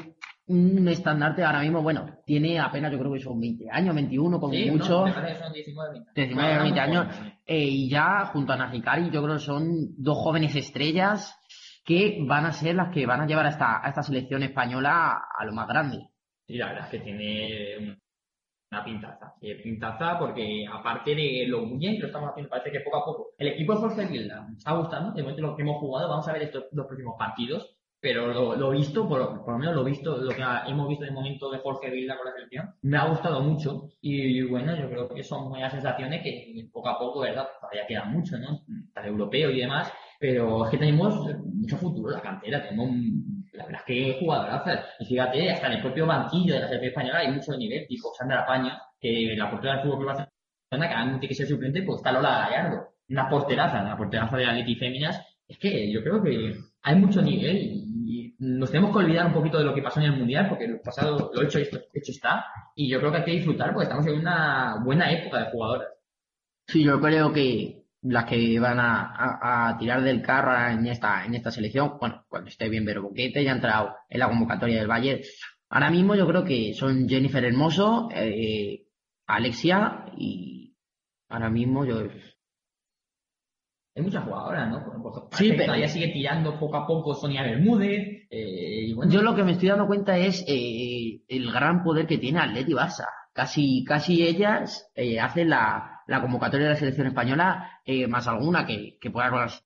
[0.47, 4.53] un estandarte ahora mismo, bueno, tiene apenas, yo creo que son 20 años, 21 como
[4.53, 5.05] Sí, mucho.
[5.05, 6.11] no, que son 19, 20.
[6.15, 7.15] 19, Bueno, 20 muy años.
[7.45, 11.37] Eh, y ya junto a Najikari, yo creo que son dos jóvenes estrellas
[11.85, 15.21] que van a ser las que van a llevar a esta, a esta selección española
[15.37, 16.07] a lo más grande.
[16.47, 18.01] Sí, la verdad es que tiene un-
[18.71, 19.33] una pintaza.
[19.41, 23.05] Sí, pintaza porque aparte de lo bien que lo estamos haciendo, parece que poco a
[23.05, 23.27] poco.
[23.37, 26.27] El equipo de Jorge Vilda me está gustando, de momento lo que hemos jugado, vamos
[26.27, 29.83] a ver estos dos próximos partidos, pero lo, lo visto, por, por lo menos lo
[29.83, 33.07] visto, lo que hemos visto de momento de Jorge Vilda con la selección, me ha
[33.09, 37.47] gustado mucho y bueno, yo creo que son buenas sensaciones que poco a poco, ¿verdad?
[37.59, 38.61] Todavía queda mucho, ¿no?
[38.95, 41.15] El europeo y demás, pero es que tenemos
[41.45, 44.85] mucho futuro en la cantera, tenemos un- la es que jugadorazas.
[44.99, 48.13] Y fíjate, hasta en el propio banquillo de la selección española hay mucho nivel, tipo
[48.17, 50.29] Sandra Paño, que la portera del Fútbol Club Barcelona,
[50.71, 52.87] que tiene que ser suplente, pues está Lola Gallardo.
[53.09, 55.21] Una porteraza, la porteraza de Atleti Féminas.
[55.47, 59.57] Es que yo creo que hay mucho nivel y nos tenemos que olvidar un poquito
[59.57, 62.45] de lo que pasó en el Mundial, porque el pasado, lo hecho, hecho está.
[62.75, 65.89] Y yo creo que hay que disfrutar porque estamos en una buena época de jugadoras.
[66.67, 71.23] Sí, yo creo que las que van a, a- a tirar del carro en esta,
[71.25, 74.79] en esta selección, bueno, cuando esté bien Vero Boquete, ya ha entrado en la convocatoria
[74.79, 75.21] del Valle.
[75.69, 78.87] Ahora mismo yo creo que son Jennifer Hermoso, eh,
[79.27, 80.75] Alexia y
[81.29, 82.01] ahora mismo yo
[83.95, 84.83] Hay muchas jugadoras, ¿no?
[84.85, 88.27] Por- por- Sí, pero- Todavía sigue tirando poco a poco Sonia Bermúdez.
[88.29, 92.07] eh, y bueno, Yo lo que me estoy dando cuenta es eh, el gran poder
[92.07, 93.05] que tiene Atleti Barça.
[93.33, 94.89] Casi, casi ellas
[95.21, 99.61] hacen la, la convocatoria de la selección española, eh, más alguna que, que pueda colarse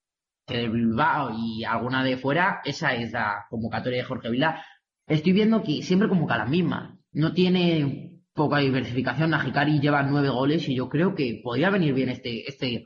[0.48, 4.64] de Bilbao y alguna de fuera, esa es la convocatoria de Jorge Vila.
[5.08, 6.94] Estoy viendo que siempre convoca las mismas.
[7.12, 9.32] No tiene poca diversificación.
[9.32, 12.86] Najikari lleva nueve goles y yo creo que podría venir bien este, este,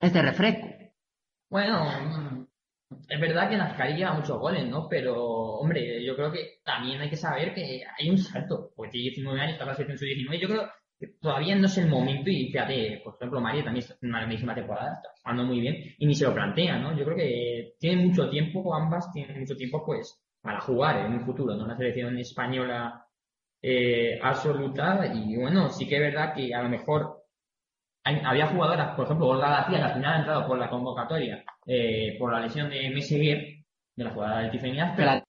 [0.00, 0.68] este refresco.
[1.48, 2.46] Bueno,
[3.08, 4.88] es verdad que Nazcari lleva muchos goles, ¿no?
[4.88, 8.72] Pero, hombre, yo creo que también hay que saber que hay un salto.
[8.76, 10.40] Porque tiene 19 años, está la selección sub-19.
[10.40, 10.70] Yo creo
[11.20, 12.30] todavía no es el momento.
[12.30, 15.76] Y fíjate, por ejemplo, María también está en una grandísima temporada, está jugando muy bien
[15.98, 16.96] y ni se lo plantea, ¿no?
[16.96, 21.24] Yo creo que tienen mucho tiempo, ambas tienen mucho tiempo, pues, para jugar en un
[21.24, 21.64] futuro, ¿no?
[21.64, 23.06] Una selección española
[23.62, 25.10] eh, absoluta.
[25.14, 27.20] Y bueno, sí que es verdad que a lo mejor
[28.04, 32.16] había jugadoras, por ejemplo, Olga García, que al final ha entrado por la convocatoria eh,
[32.18, 35.22] por la lesión de Meseguer, de la jugada de Tifenias, Pero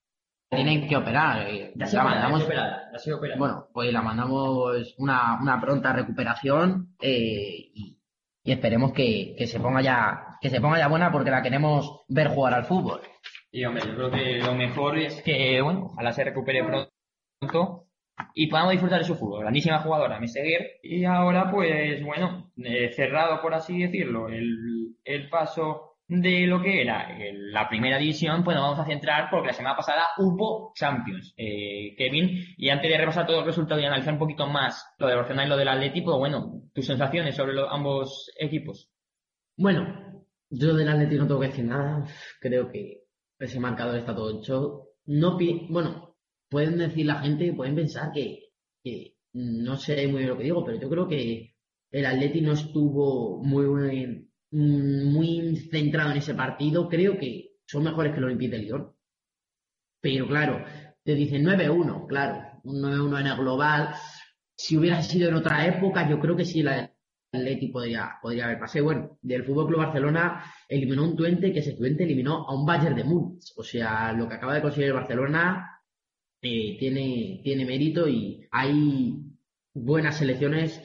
[0.52, 1.47] tienen que operar.
[1.49, 2.99] eh, ya la mandamos operada, ya.
[3.38, 7.97] Bueno, pues la mandamos una, una pronta recuperación eh, y,
[8.43, 12.02] y esperemos que, que se ponga ya que se ponga ya buena porque la queremos
[12.08, 13.02] ver jugar al fútbol.
[13.52, 17.88] Y hombre, yo creo que lo mejor es que, bueno, ojalá se recupere pronto
[18.34, 19.41] y podamos disfrutar de su fútbol.
[19.41, 20.80] Grandísima jugadora, Meseguer.
[20.84, 26.82] Y ahora, pues, bueno, eh, cerrado, por así decirlo, el, el paso de lo que
[26.82, 30.74] era el- la primera división, pues nos vamos a centrar porque la semana pasada hubo
[30.76, 32.53] Champions, eh, Kevin.
[32.57, 35.45] Y antes de repasar todos los resultados y analizar un poquito más lo de Barcelona
[35.45, 38.91] y lo del Atleti, pues bueno, tus sensaciones sobre los, ambos equipos.
[39.55, 42.05] Bueno, yo del Atleti no tengo que decir nada.
[42.41, 43.03] Creo que
[43.39, 44.88] ese marcador está todo hecho.
[45.05, 45.38] No
[45.70, 46.18] bueno,
[46.49, 48.49] pueden decir la gente, pueden pensar que,
[48.84, 51.55] que no sé muy bien lo que digo, pero yo creo que
[51.89, 56.88] el Atleti no estuvo muy, muy, muy centrado en ese partido.
[56.89, 58.93] Creo que son mejores que el Olympique de Lyon.
[60.02, 60.66] Pero claro,
[61.04, 63.95] te dicen 9-1, claro, un 9-1 en el global.
[64.56, 66.91] Si hubiera sido en otra época, yo creo que sí la
[67.34, 68.86] Atleti podría, podría haber pasado.
[68.86, 72.95] Bueno, del Fútbol Club Barcelona eliminó un Twente que ese Twente eliminó a un Bayern
[72.95, 73.54] de Múnich.
[73.56, 75.82] O sea, lo que acaba de conseguir el Barcelona
[76.41, 79.16] eh, tiene, tiene mérito y hay
[79.74, 80.82] buenas selecciones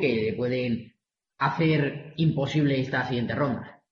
[0.00, 0.92] que pueden
[1.38, 3.82] hacer imposible esta siguiente ronda.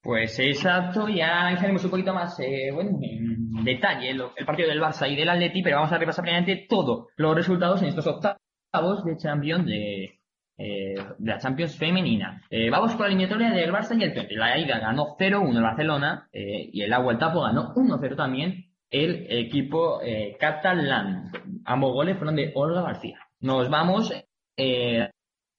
[0.00, 5.10] Pues exacto, ya analizaremos un poquito más, eh, bueno, en detalle el partido del Barça
[5.10, 9.16] y del Atleti, pero vamos a repasar primeramente todos los resultados en estos octavos de
[9.16, 10.20] Champions de,
[10.56, 12.42] eh, la Champions femenina.
[12.48, 14.34] Eh, vamos con la eliminatoria del Barça y el Twente.
[14.36, 19.26] La ida ganó 0-1 el Barcelona y en la vuelta pues, ganó 1-0 también el
[19.28, 20.00] equipo
[20.38, 21.32] catalán.
[21.64, 23.27] Ambos goles fueron de Olga García.
[23.40, 24.12] Nos vamos
[24.56, 25.10] eh,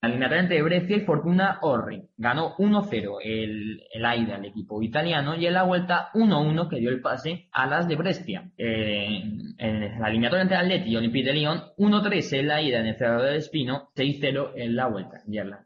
[0.01, 2.09] la eliminatoria entre Brescia y Fortuna Orri.
[2.17, 6.89] Ganó 1-0 el, el AIDA, el equipo italiano, y en la vuelta 1-1 que dio
[6.89, 8.49] el pase a las de Brescia.
[8.57, 9.21] Eh,
[9.57, 13.23] en la eliminatoria entre Atleti y Olympique de Lyon, 1-3 en la en el Cerrado
[13.23, 15.21] del Espino, 6-0 en la vuelta.
[15.27, 15.65] Yerla.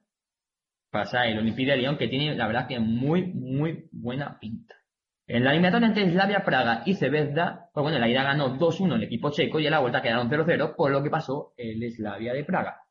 [0.89, 4.75] Pasa el Olympique de Lyon que tiene la verdad que muy, muy buena pinta.
[5.25, 8.95] En la eliminatoria entre Slavia Praga y Zvezda, pues bueno, en la ida ganó 2-1
[8.95, 12.33] el equipo checo y en la vuelta quedaron 0-0 por lo que pasó el Slavia
[12.33, 12.81] de Praga.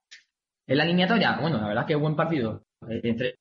[0.66, 3.36] En la eliminatoria, bueno, la verdad que buen partido eh, entre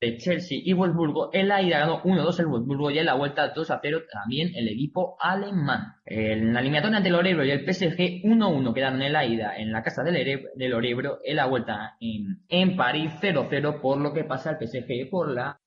[0.00, 1.30] Chelsea y Wolfsburgo.
[1.32, 5.16] En la ida ganó 1-2 el Wolfsburgo y en la vuelta 2-0 también el equipo
[5.20, 5.94] alemán.
[6.06, 9.72] En la eliminatoria ante el Orebro y el PSG 1-1 quedaron en la ida en
[9.72, 11.18] la casa del, Orebro.
[11.24, 15.58] En la vuelta en París 0-0 por lo que pasa el PSG por la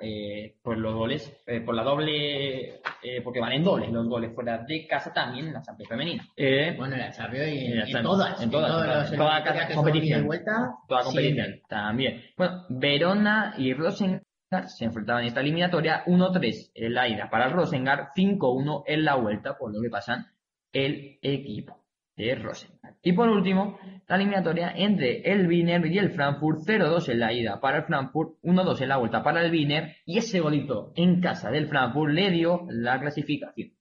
[0.00, 4.32] eh, por los goles, eh, por la doble, eh, porque van en dobles los goles
[4.34, 6.28] fuera de casa también en la Champions femenina.
[6.36, 10.74] Eh, bueno, en la Champions y en, en, todas, en todas, en toda, competición, vuelta,
[10.88, 12.22] toda competición también.
[12.36, 14.22] Bueno, Verona y Rosengar
[14.66, 19.16] se enfrentaban en esta eliminatoria 1-3 en la ida para el Rosengar, 5-1 en la
[19.16, 20.26] vuelta, por lo que pasan
[20.72, 21.83] el equipo
[22.16, 22.96] de Rosenberg.
[23.02, 27.60] Y por último, la eliminatoria entre el Wiener y el Frankfurt, 0-2 en la ida
[27.60, 31.50] para el Frankfurt, 1-2 en la vuelta para el Wiener, y ese golito en casa
[31.50, 33.72] del Frankfurt le dio la clasificación.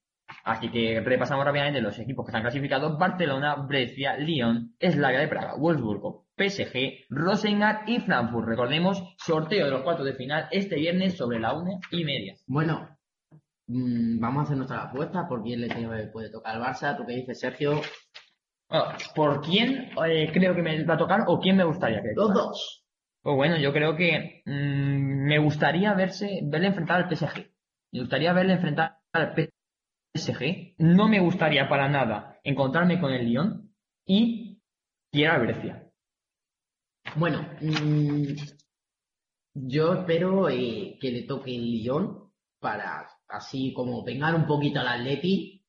[0.44, 5.56] Así que repasamos rápidamente los equipos que están clasificados: Barcelona, Brescia, Lyon, Slaga de Praga,
[5.58, 8.48] Wolfsburgo, PSG, Rosengar y Frankfurt.
[8.48, 12.36] Recordemos, sorteo de los cuartos de final este viernes sobre la una y media.
[12.48, 12.90] Bueno,
[13.68, 16.98] mmm, vamos a hacer nuestra apuesta por quién le puede tocar al Barça.
[16.98, 17.82] ¿Tú qué dices, Sergio?
[19.16, 22.34] ¿Por quién eh, creo que me va a tocar o quién me gustaría que Los
[22.34, 22.84] dos.
[23.22, 27.52] Pues bueno, yo creo que mmm, me gustaría verse, verle enfrentar al PSG.
[27.92, 29.34] Me gustaría verle enfrentar al
[30.14, 30.76] PSG.
[30.80, 33.74] No me gustaría para nada encontrarme con el Lyon
[34.06, 34.60] y
[35.12, 35.92] quiero a Grecia.
[37.16, 38.34] Bueno, mmm,
[39.54, 44.88] yo espero eh, que le toque el Lyon para así como pegar un poquito al
[44.88, 45.62] Atleti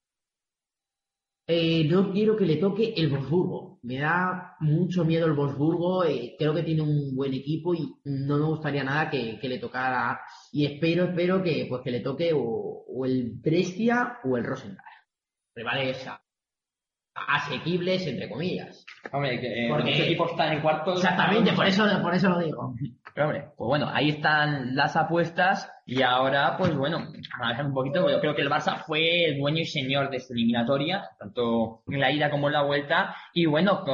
[1.47, 3.79] eh, no quiero que le toque el Wolfsburgo.
[3.83, 6.05] Me da mucho miedo el Wolfsburgo.
[6.05, 10.21] Eh, creo que tiene un buen equipo y no me gustaría nada que, le tocara.
[10.53, 14.85] Y espero, espero que, pues, que le toque o, el Brescia o el Rosenthal.
[15.55, 16.07] Rivales
[17.15, 18.85] asequibles, entre comillas.
[19.13, 21.03] Hombre, que, eh, porque los equipos están en cuartos.
[21.03, 22.75] Exactamente, por eso, por eso lo digo.
[23.15, 26.99] Pero hombre, pues bueno, ahí están las apuestas y ahora, pues bueno,
[27.39, 30.35] analizar un poquito, yo creo que el Barça fue el dueño y señor de esta
[30.35, 33.85] eliminatoria, tanto en la ida como en la vuelta, y bueno,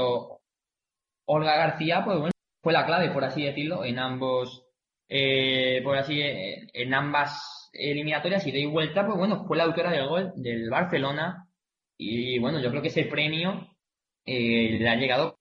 [1.26, 4.64] Olga García, pues bueno, fue la clave, por así decirlo, en ambos,
[5.08, 10.08] eh, por así, en ambas eliminatorias y de vuelta, pues bueno, fue la autora del
[10.08, 11.46] gol del Barcelona,
[12.02, 13.76] y bueno, yo creo que ese premio
[14.24, 15.38] eh, le ha llegado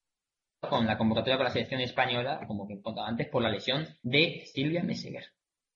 [0.59, 4.43] con la convocatoria con la selección española, como que contaba antes, por la lesión de
[4.45, 5.23] Silvia Meseguer.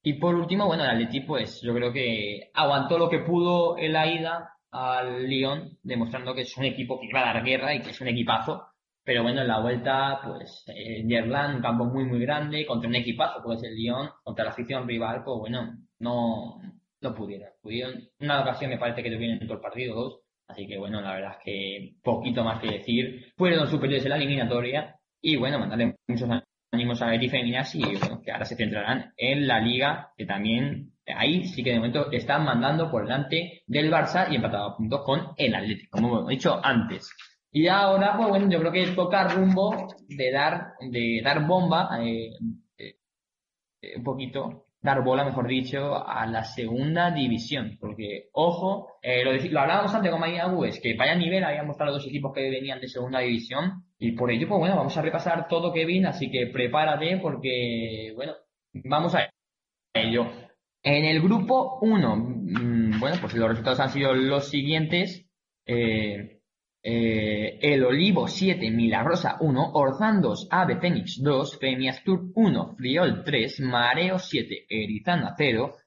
[0.03, 3.93] Y por último, bueno, el Atleti, pues yo creo que aguantó lo que pudo en
[3.93, 7.81] la ida al Lyon, demostrando que es un equipo que iba a dar guerra y
[7.81, 8.67] que es un equipazo.
[9.05, 12.95] Pero bueno, en la vuelta, pues, en Yerland, un campo muy, muy grande, contra un
[12.95, 16.61] equipazo, pues el Lyon, contra la afición rival, pues bueno, no,
[16.99, 17.49] no pudieron.
[17.61, 21.01] Pudieron, una ocasión me parece que tuvieron en todo el partido, dos, Así que bueno,
[21.01, 23.33] la verdad es que poquito más que decir.
[23.37, 26.29] Fueron superiores en la eliminatoria y bueno, mandarle muchos
[26.71, 30.91] ánimos a Betty Feminas y bueno, que ahora se centrarán en la liga, que también
[31.07, 35.01] ahí sí que de momento están mandando por delante del Barça y empatado a puntos
[35.03, 37.09] con el Atlético, como hemos dicho antes.
[37.51, 42.31] Y ahora, pues bueno, yo creo que toca rumbo de dar, de dar bomba eh,
[42.77, 47.77] eh, un poquito dar bola, mejor dicho, a la segunda división.
[47.79, 52.05] Porque, ojo, eh, lo, hablábamos antes con María es que vaya nivel habíamos mostrado dos
[52.05, 53.85] equipos que venían de segunda división.
[53.97, 58.33] Y por ello, pues bueno, vamos a repasar todo Kevin, así que prepárate porque, bueno,
[58.73, 59.29] vamos a
[59.93, 60.29] ello.
[60.83, 65.25] En el grupo 1, mm, bueno, pues los resultados han sido los siguientes.
[65.65, 66.41] Eh,
[66.85, 73.61] eh, el Olivo 7, Milagrosa 1, Orzán 2, Ave Fénix 2, Femiastur 1, Friol 3,
[73.61, 75.77] Mareo 7, Erizana 0,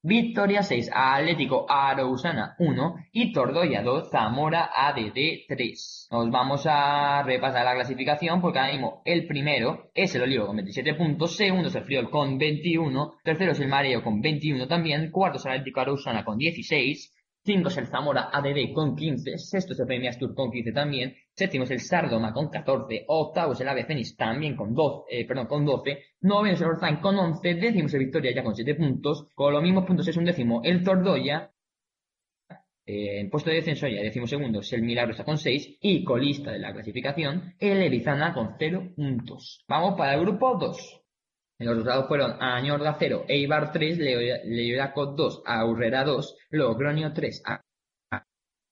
[0.00, 6.08] Victoria 6, Atlético Arousana 1 y Tordoya 2, Zamora ADD 3.
[6.12, 10.56] Nos vamos a repasar la clasificación porque ahora mismo el primero es el Olivo con
[10.56, 15.10] 27 puntos, segundo es el Friol con 21, tercero es el Mareo con 21 también,
[15.10, 17.12] cuarto es el Atlético Arousana con 16,
[17.44, 21.14] 5 es el Zamora ADD con 15, sexto es el Premias Tour con 15 también,
[21.32, 25.26] séptimo es el Sardoma con 14, octavo es el Ave Fénix también con 12, eh,
[25.26, 28.54] perdón, con 12, noveno es el Orzán con 11, décimo es el Victoria ya con
[28.54, 31.50] 7 puntos, con los mismos puntos es un décimo el Tordoya,
[32.84, 36.04] eh, en puesto de descenso ya décimo segundo es el Milagro está con 6 y
[36.04, 39.64] colista de la clasificación el Erizana con 0 puntos.
[39.68, 41.02] Vamos para el grupo 2.
[41.60, 47.42] Los resultados fueron Añorga 0, Eibar 3, Leodaco 2, Aurrera 2, Logroño 3,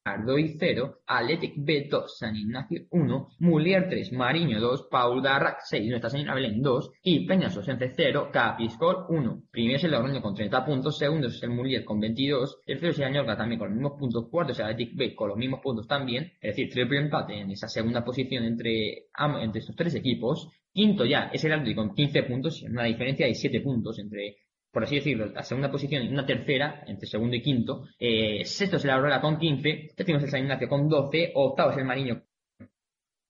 [0.04, 5.90] Ardoy 0, Athletic B 2, San Ignacio 1, Mulier 3, Mariño 2, Paul Darrac 6,
[5.90, 9.42] Nuestra Señora Belén 2 y Peña Sosense 0, Capiscol 1.
[9.50, 12.98] Primero es el Logroño con 30 puntos, segundo es el Mulier con 22, tercero es
[13.00, 15.58] el Añorga también con los mismos puntos, cuarto es el Athletic B con los mismos
[15.60, 19.08] puntos también, es decir, triple empate en esa segunda posición entre
[19.54, 23.62] estos tres equipos Quinto ya es el Atlético con 15 puntos, una diferencia de 7
[23.62, 24.36] puntos entre,
[24.70, 27.86] por así decirlo, la segunda posición y una tercera, entre segundo y quinto.
[27.98, 31.70] Eh, sexto es el Aurora con 15, séptimo es el San Ignacio con 12, octavo
[31.70, 32.22] es el Mariño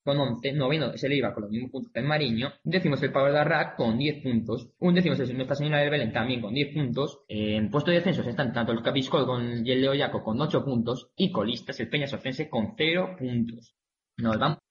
[0.03, 3.03] con 11, noveno es el Eibar con los mismos puntos que el Mariño, décimo es
[3.05, 6.41] el Pablo de Arrac con 10 puntos, un décimo es Nuestra Señora del Belén también
[6.41, 10.25] con 10 puntos, en puesto de descensos están tanto el Capiscol con y el Leoyaco
[10.25, 13.77] con 8 puntos, y colistas el Peña Sofense con 0 puntos.
[14.17, 14.66] Nos vamos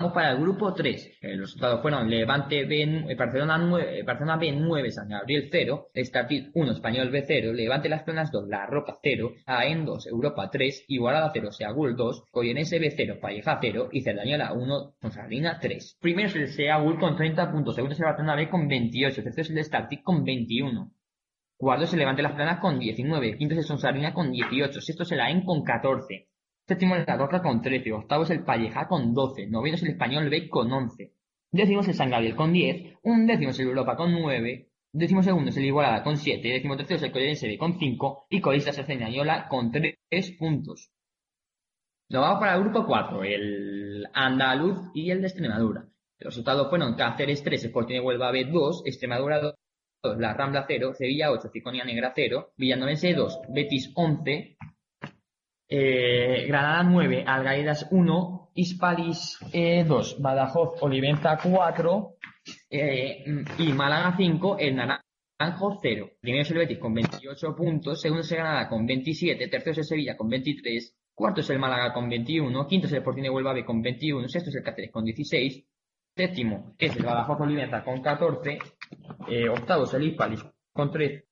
[0.00, 1.18] Vamos para el grupo 3.
[1.20, 5.88] Eh, los resultados fueron Levante B, eh, Barcelona, 9, eh, Barcelona B9, San Gabriel 0,
[5.94, 10.48] Startit 1, Español B 0, Levante Las Planas 2, La Roca 0, AEN 2, Europa
[10.50, 15.98] 3, Igualada 0, Seagull 2, Coyenese B 0, Palleja 0 y Cerdañola 1, Consardina 3.
[16.00, 19.42] Primero es el Seagull con 30 puntos, segundo es el Barcelona B con 28, tercero
[19.42, 20.94] es el Startit con 21.
[21.58, 25.02] Cuarto es el Levante Las Planas con 19, quinto es el Sonsardina con 18, sexto
[25.02, 26.29] es el AEN con 14.
[26.70, 29.88] Séptimo es la Roca con 13, octavo es el Palleja con 12, noveno es el
[29.88, 31.12] Español B con 11,
[31.50, 35.20] décimo es el San Gabriel con 10, un décimo es el Europa con 9, décimo
[35.24, 38.40] segundo es el Igualada con 7, décimo tercero es el Collerense B con 5 y
[38.40, 39.96] colista es el Ceñañola con 3
[40.38, 40.92] puntos.
[42.08, 45.88] Nos vamos para el grupo 4, el Andaluz y el de Extremadura.
[46.20, 49.54] Los resultados fueron Cáceres 3, Sporting de Huelva B 2, Extremadura 2,
[50.18, 54.56] La Rambla 0, Sevilla 8, Ciconia Negra 0, Villanovense 2, Betis 11,
[55.72, 62.14] eh, Granada 9, Algaidas 1, Hispalis 2, eh, Badajoz, Olivenza 4
[62.70, 63.24] eh,
[63.58, 66.10] y Málaga 5, el Naranjo 0.
[66.20, 69.78] Primero es el Betis con 28 puntos, segundo es el Granada con 27, tercero es
[69.78, 73.30] el Sevilla con 23, cuarto es el Málaga con 21, quinto es el Sporting de
[73.30, 75.64] Huelva B con 21, sexto es el Cáceres con 16,
[76.16, 78.58] séptimo es el Badajoz Olivenza con 14,
[79.52, 81.29] octavo es el Hispalis con 13,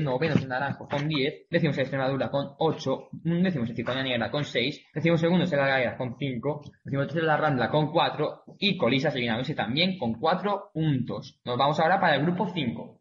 [0.00, 4.30] noveno es el Naranjo con 10, decimos el Extremadura con 8, decimos el Ciconia Negra
[4.30, 8.44] con 6, decimos segundo es el Galera con 5, decimos tercero la Rambla con 4
[8.58, 11.40] y Colisa se también con 4 puntos.
[11.44, 13.00] Nos vamos ahora para el grupo 5.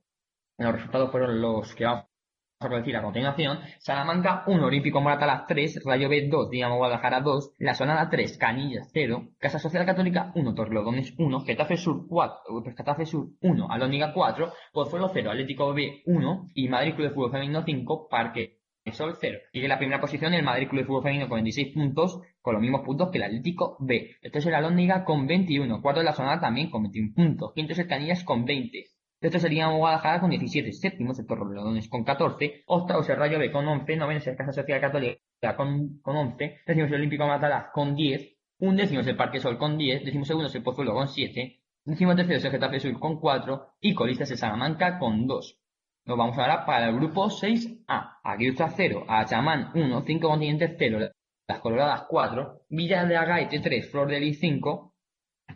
[0.58, 2.15] Los resultados fueron los que vamos
[2.60, 7.56] por decir a continuación, Salamanca 1, Olímpico Moratalaz 3, Rayo B 2, Dinamo Guadalajara 2,
[7.60, 13.06] La Sonada 3, Canillas 0, Casa Social Católica 1, Torrelodones 1, Getafe Sur 4, Getafe
[13.06, 17.64] Sur 1, Alóniga 4, Pozuelo 0, Atlético B 1 y Madrid Club de Fútbol Femenino
[17.64, 18.60] 5, Parque
[18.92, 19.40] Sol 0.
[19.52, 22.54] Y en la primera posición el Madrid Club de Fútbol Femenino con 26 puntos, con
[22.54, 24.16] los mismos puntos que el Atlético B.
[24.22, 27.74] Esto es el Alóniga con 21, cuarto de la Sonada también con 21 puntos, quinto
[27.74, 28.86] es el Canillas con 20.
[29.22, 33.40] Esto sería Guadalajara con 17, séptimo es el Torrelodones con 14, octavo es el Rayo
[33.40, 37.72] B con 11, noveno es Casa Social Católica con, con 11, décimo el Olímpico Matalaz
[37.74, 41.08] con 10, un décimo es el Parque Sol con 10, décimo segundo el Pozuelo con
[41.08, 45.60] 7, décimo tercero el Getafe Sur con 4 y colista es Salamanca con 2.
[46.06, 48.20] Nos vamos ahora para el grupo 6A.
[48.24, 51.10] Aquí está 0, Achamán 1, 5 Continentes 0,
[51.48, 54.94] Las Coloradas 4, Villa de Agaite 3, Flor de Lis 5,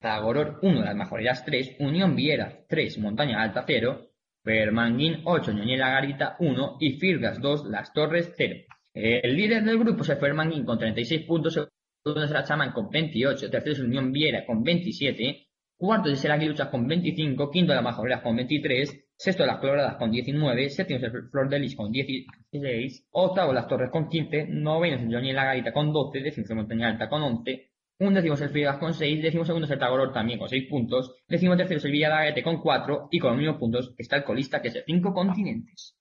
[0.01, 4.09] Zagoror 1, Las Majoreras 3, Unión Viera 3, Montaña Alta 0,
[4.43, 8.55] Permanguín 8, Ñoñela Garita 1 y Firgas 2, Las Torres 0.
[8.93, 13.49] El líder del grupo es el Permanguín con 36 puntos, segundo el Chamán con 28,
[13.49, 15.47] tercero es Unión Viera con 27,
[15.77, 20.11] cuarto es el Aguiluchas con 25, quinto Las Majoreras con 23, sexto Las Coloradas con
[20.11, 24.95] 19, séptimo es el Flor de Lis con 16, octavo Las Torres con 15, noveno
[24.95, 27.68] es el Ñoñela Garita con 12, décimo es Montaña Alta con 11,
[27.99, 30.69] un décimo es el Figas con 6, décimo segundo es el Tagoror también con 6
[30.69, 34.23] puntos, décimo tercero es el Villadaguete con 4 y con los mismos puntos está el
[34.23, 35.95] colista que es de 5 continentes.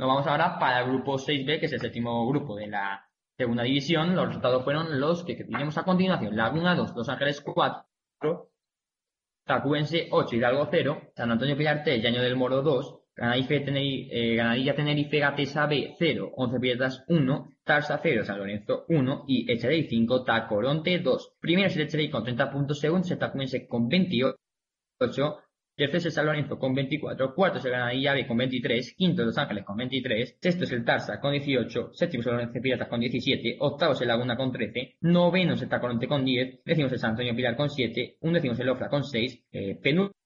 [0.00, 3.64] Nos vamos ahora para el grupo 6B, que es el séptimo grupo de la segunda
[3.64, 4.16] división.
[4.16, 6.34] Los resultados fueron los que tenemos a continuación.
[6.34, 8.50] Laguna 2, Los Ángeles 4,
[9.44, 15.66] Tacuense 8, Hidalgo 0, San Antonio Pillarte, Llaño del Moro 2, eh, Ganadilla Tenerife Gatesa
[15.66, 21.36] B 0, 11 Piedras 1, Tarsa 0, San Lorenzo 1 y Echerey 5, Tacoronte 2.
[21.38, 25.38] Primero es el Echerey con 30 puntos, segundo es el Tacumense con 28,
[25.76, 29.22] tercero es el San Lorenzo con 24, cuarto es el Ganadilla B con 23, quinto
[29.22, 32.88] Los Ángeles con 23, sexto es el Tarsa con 18, séptimo es el Lorenzo Piratas
[32.88, 36.86] con 17, octavo es el Laguna con 13, noveno es el Tacoronte con 10, décimo
[36.86, 40.19] es el San Antonio Pilar con 7, undécimo es el Ofra con 6, eh, penúltimo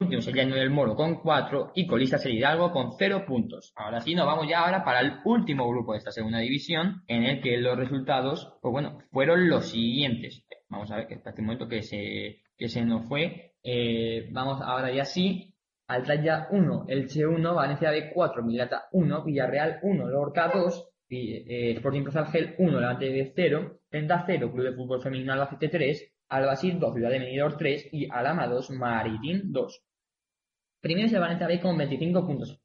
[0.00, 3.72] último es el del Moro con 4 y colista el Hidalgo con 0 puntos.
[3.76, 7.24] Ahora sí, nos vamos ya ahora para el último grupo de esta segunda división, en
[7.24, 10.44] el que los resultados, pues bueno, fueron los siguientes.
[10.68, 13.54] Vamos a ver que hasta este momento que se, que se nos fue.
[13.62, 15.50] Eh, vamos ahora ya sí.
[15.86, 22.02] Altaya 1, Elche 1, Valencia B 4, Milata 1, Villarreal 1, Lorca 2, eh, Sporting
[22.02, 26.78] Plaza Argel 1, Levante B 0, Tenta 0, Club de Fútbol Femenino Albacete 3, Albacil
[26.78, 29.82] 2, Ciudad de Benidorm 3 y Alama 2, Maritín 2.
[30.80, 32.60] Primero es el Valencia B con 25 puntos.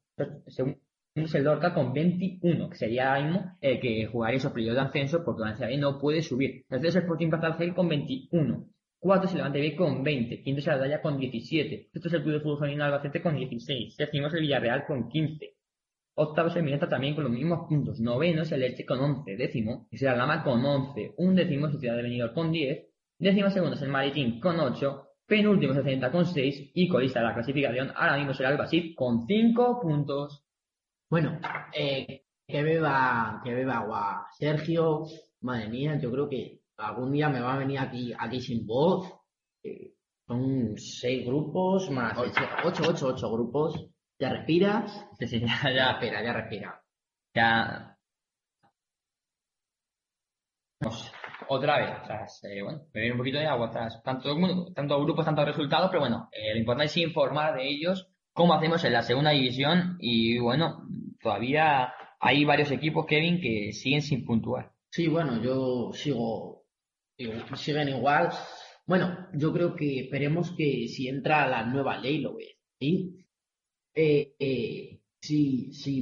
[0.46, 0.78] Segundo
[1.14, 5.24] es el Dorca con 21, que sería ahora el que jugaría esos periodos de ascenso
[5.24, 6.64] porque Valencia B no puede subir.
[6.68, 8.68] Tercero es el Sporting Plaza con 21.
[8.98, 10.42] Cuarto es el Levante B con 20.
[10.42, 11.88] Quinto es el Aldaya con 17.
[11.90, 13.96] Sexto es el Club de Fútbol Femenino Albacete con 16.
[13.96, 15.54] Séptimo es el Villarreal con 15.
[16.16, 17.98] Octavo es el Miranda también con los mismos puntos.
[17.98, 19.36] Noveno es el Elche con 11.
[19.36, 21.14] Décimo es el Alama con 11.
[21.16, 22.89] Un décimo es el Ciudad de Benidorm con 10.
[23.20, 25.06] Décimo segundo es el Maritín con 8.
[25.26, 26.70] Penúltimo es el Celta con 6.
[26.74, 30.42] Y colista de la clasificación ahora mismo es el Albacete con 5 puntos.
[31.10, 31.38] Bueno,
[31.74, 34.26] eh, que beba, que beba agua.
[34.38, 35.04] Sergio,
[35.42, 39.12] madre mía, yo creo que algún día me va a venir aquí, aquí sin voz.
[39.62, 39.92] Eh,
[40.26, 43.86] son seis grupos más ocho, ocho, ocho, ocho grupos.
[44.18, 45.06] Ya respiras.
[45.18, 46.82] Sí, sí, ya, Ya ya, respira, ya respira.
[47.34, 47.96] ya.
[50.80, 51.12] Vamos,
[51.48, 54.34] otra vez, tras, eh, bueno, beber un poquito de agua, tras tanto,
[54.74, 58.84] tanto grupos, tantos resultados, pero bueno, eh, lo importante es informar de ellos, cómo hacemos
[58.84, 60.86] en la segunda división y bueno,
[61.20, 64.72] todavía hay varios equipos, Kevin, que siguen sin puntuar.
[64.90, 66.64] Sí, bueno, yo sigo,
[67.54, 68.30] siguen igual.
[68.86, 73.24] Bueno, yo creo que esperemos que si entra la nueva ley, lo ves, ¿sí?
[73.94, 75.00] Eh, eh,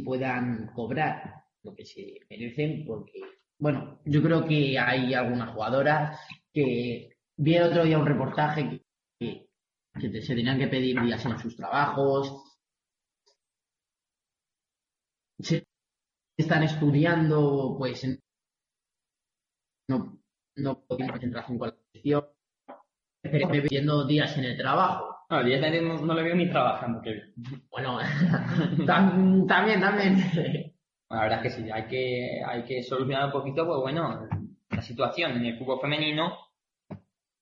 [0.04, 3.20] puedan cobrar lo que se merecen, porque,
[3.58, 6.18] bueno, yo creo que hay algunas jugadoras
[6.52, 8.82] que vi el otro día un reportaje que,
[9.18, 9.48] que,
[10.00, 12.44] que te- se tenían que pedir días en sus trabajos,
[15.40, 15.66] se
[16.36, 18.04] están estudiando, pues,
[19.88, 20.18] no,
[20.56, 22.24] no tiene concentración con la posición,
[23.50, 25.16] viviendo días en el trabajo.
[25.30, 27.02] No, directamente no, no le veo ni trabajando.
[27.70, 27.98] Bueno,
[28.86, 30.74] tam- también, también.
[31.10, 34.28] La verdad es que sí, hay que, hay que solucionar un poquito, pues bueno,
[34.70, 36.36] la situación en el fútbol femenino.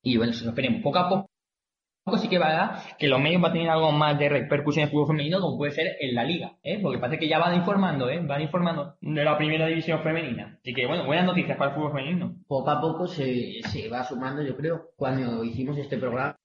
[0.03, 2.19] Y bueno, lo esperemos poco a poco.
[2.19, 4.83] sí que va a dar que los medios van a tener algo más de repercusión
[4.83, 6.79] en el fútbol femenino, como puede ser en la liga, ¿eh?
[6.81, 8.21] Porque parece que ya van informando, ¿eh?
[8.25, 10.59] Van informando de la primera división femenina.
[10.61, 12.37] Así que bueno, buenas noticias para el fútbol femenino.
[12.47, 14.91] Poco a poco se, se va sumando, yo creo.
[14.95, 16.37] Cuando hicimos este programa,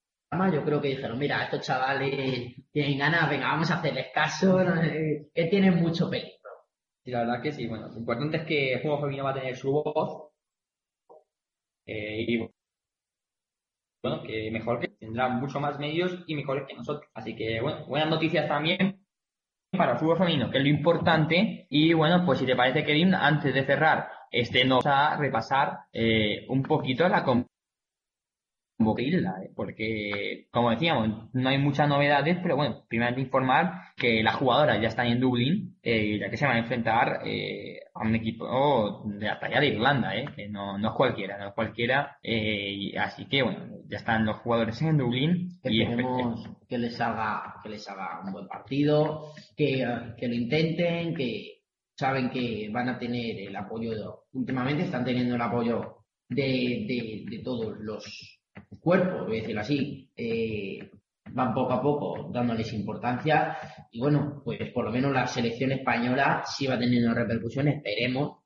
[0.52, 4.58] yo creo que dijeron, mira, estos chavales tienen ganas, venga, vamos a hacerles caso,
[5.36, 6.41] que tienen mucho peligro.
[7.06, 9.34] Y la verdad que sí, bueno, lo importante es que el fútbol femenino va a
[9.36, 10.32] tener su voz.
[11.86, 12.38] eh, y
[14.04, 17.10] bueno, que mejor que tendrá mucho más medios y mejores que nosotros.
[17.14, 19.06] Así que bueno, buenas noticias también
[19.78, 21.68] para el fútbol femenino, que es lo importante.
[21.70, 25.80] Y bueno, pues si te parece, Kevin, antes de cerrar, este nos va a repasar
[25.94, 27.24] eh, un poquito la
[29.44, 29.52] ¿eh?
[29.56, 34.88] porque como decíamos, no hay muchas novedades, pero bueno, primero informar que las jugadoras ya
[34.88, 39.26] están en Dublín, eh, ya que se van a enfrentar eh, a un equipo de
[39.26, 40.26] la talla de Irlanda, ¿eh?
[40.36, 44.38] que no, no es cualquiera, no es cualquiera, y así que bueno, ya están los
[44.38, 49.86] jugadores en Dublín y Esperemos que les haga, que les haga un buen partido, que,
[50.18, 51.62] que lo intenten, que
[51.96, 53.92] saben que van a tener el apoyo,
[54.34, 55.98] últimamente están teniendo el apoyo
[56.30, 58.41] de, de, de todos los
[58.80, 60.92] cuerpos, voy a decirlo así, eh,
[61.32, 63.58] van poco a poco dándoles importancia
[63.92, 68.40] y bueno, pues por lo menos la selección española sí va teniendo repercusión, esperemos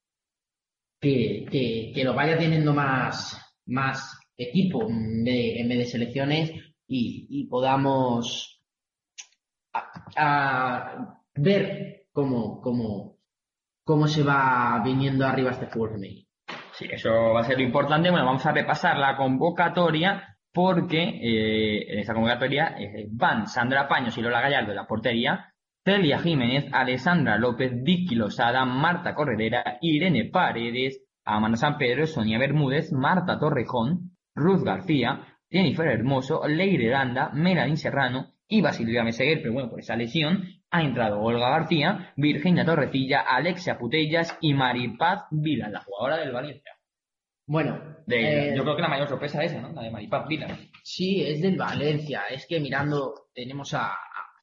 [0.99, 6.51] que, que, que lo vaya teniendo más, más equipo en vez, en vez de selecciones
[6.87, 8.55] y, y podamos
[10.17, 13.17] a ver cómo, cómo,
[13.83, 16.24] cómo se va viniendo arriba este fútbol femenino.
[16.78, 18.09] Sí, eso va a ser lo importante.
[18.11, 24.17] Bueno, vamos a repasar la convocatoria porque eh, en esa convocatoria eh, van Sandra Paños
[24.17, 25.53] y Lola Gallardo en la portería,
[25.86, 32.91] Celia Jiménez, Alessandra López, Vicky Losada, Marta Corredera, Irene Paredes, Amanda San Pedro, Sonia Bermúdez,
[32.91, 39.69] Marta Torrejón, Ruth García, Jennifer Hermoso, Leire Aranda, Melanie Serrano y Basilio Meseguer, pero bueno,
[39.69, 45.81] por esa lesión ha entrado Olga García, Virginia Torrecilla, Alexia Putellas y Maripaz Vila, la
[45.81, 46.71] jugadora del Valencia.
[47.47, 49.71] Bueno, De- eh, yo creo que la mayor sorpresa es esa, ¿no?
[49.73, 50.47] La de Maripaz Vila.
[50.83, 52.23] sí, es del Valencia.
[52.29, 53.91] Es que mirando, tenemos a,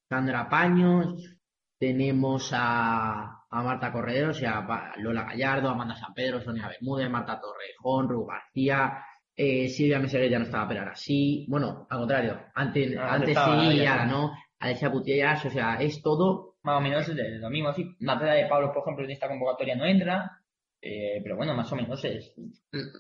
[0.08, 1.36] Sandra Paños,
[1.78, 7.10] tenemos a, a Marta Corredero, o sea, a Lola Gallardo, Amanda San Pedro, Sonia Bermúdez,
[7.10, 9.04] Marta Torrejón, Ru García,
[9.36, 11.46] eh, Silvia Meseguer ya no estaba, pero ahora sí.
[11.48, 14.32] Bueno, al contrario, antes, Ah, antes estaba, sí y ahora no.
[14.60, 17.96] Alexia Putellas, o sea, es todo Más o menos es lo mismo, sí.
[18.00, 20.38] Natalia de Pablo, por ejemplo, en esta convocatoria no entra.
[20.84, 22.34] eh, pero bueno, más o menos es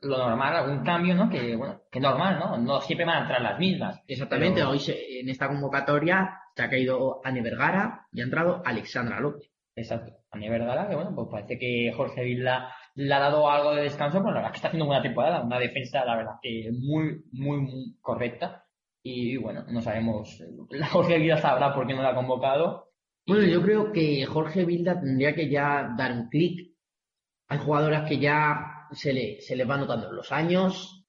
[0.02, 1.28] lo normal, algún cambio, ¿no?
[1.28, 2.56] Que bueno, que normal, ¿no?
[2.58, 4.00] No siempre van a entrar las mismas.
[4.06, 8.62] Exactamente, Pero- hoy se- en esta convocatoria se ha caído Ane Vergara y ha entrado
[8.64, 9.50] Alexandra López.
[9.74, 10.12] Exacto.
[10.30, 13.82] A nivel Vergara, que bueno, pues parece que Jorge Vilda le ha dado algo de
[13.82, 16.70] descanso, pero la verdad es que está haciendo buena temporada, una defensa, la verdad, que
[16.72, 18.64] muy, muy, muy correcta.
[19.02, 22.90] Y bueno, no sabemos, la Jorge Vilda sabrá por qué no la ha convocado.
[23.26, 26.72] Bueno, yo creo que Jorge Vilda tendría que ya dar un clic.
[27.48, 31.02] Hay jugadoras que ya se le, se les va notando los años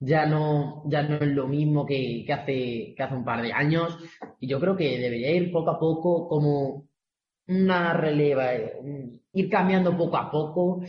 [0.00, 3.52] ya no, ya no es lo mismo que, que, hace, que hace un par de
[3.52, 3.98] años.
[4.40, 6.88] Y yo creo que debería ir poco a poco como
[7.46, 8.72] una releva, eh,
[9.34, 10.82] ir cambiando poco a poco.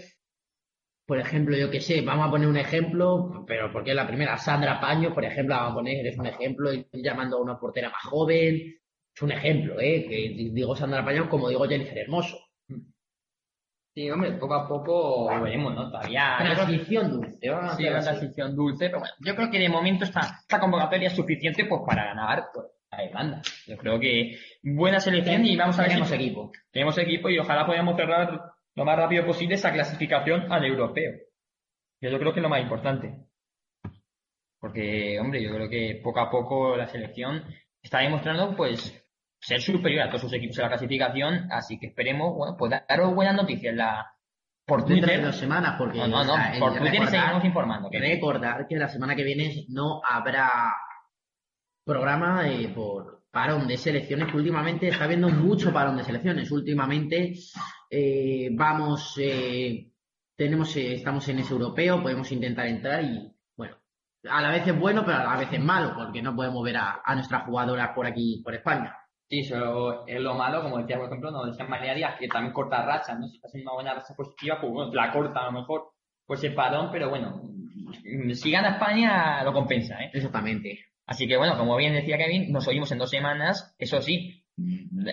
[1.06, 4.38] Por ejemplo, yo que sé, vamos a poner un ejemplo, pero porque es la primera,
[4.38, 8.04] Sandra Paño, por ejemplo, vamos a poner, es un ejemplo, llamando a una portera más
[8.04, 8.76] joven,
[9.14, 10.06] es un ejemplo, ¿eh?
[10.08, 12.38] Que digo Sandra Paño como digo Jennifer Hermoso.
[13.94, 15.90] Sí, hombre, poco a poco veremos, ¿no?
[15.92, 16.38] Todavía.
[16.40, 17.40] Transición dulce.
[17.42, 21.16] Sí, una transición dulce, pero bueno, yo creo que de momento esta, esta convocatoria es
[21.16, 23.42] suficiente pues, para ganar pues, a Irlanda.
[23.68, 26.52] Yo creo que buena selección y vamos a ver Tenemos si equipo.
[26.72, 28.42] tenemos equipo y ojalá podamos cerrar
[28.76, 31.14] lo más rápido posible esa clasificación al europeo.
[32.02, 33.26] Yo, yo creo que es lo más importante.
[34.60, 37.44] Porque, hombre, yo creo que poco a poco la selección
[37.82, 38.98] está demostrando, pues,
[39.40, 43.16] ser superior a todos sus equipos en la clasificación, así que esperemos, bueno, pues daros
[43.16, 44.14] buenas noticias la,
[44.68, 45.26] por Dentro de Twitter.
[45.26, 47.90] dos semanas, porque No, no, no, por Twitter recordar- seguimos informando.
[47.90, 50.52] que- recordar que la semana que viene no habrá
[51.84, 56.52] programa eh, por parón de selecciones, que últimamente está habiendo mucho parón de selecciones.
[56.52, 57.34] Últimamente
[57.92, 59.92] eh, vamos, eh,
[60.36, 63.76] tenemos, eh, estamos en ese europeo, podemos intentar entrar y, bueno,
[64.30, 66.78] a la vez es bueno, pero a la vez es malo, porque no podemos ver
[66.78, 68.96] a, a nuestras jugadoras por aquí, por España.
[69.30, 72.54] Sí, eso es lo malo, como decía, por ejemplo, nos decían María Díaz, que también
[72.54, 73.28] corta rachas, ¿no?
[73.28, 75.92] Si estás en una buena racha positiva, pues bueno, la corta a lo mejor,
[76.26, 77.42] pues el parón, pero bueno,
[78.34, 80.12] si gana España, lo compensa, ¿eh?
[80.14, 80.80] Exactamente.
[81.06, 84.41] Así que bueno, como bien decía Kevin, nos oímos en dos semanas, eso sí,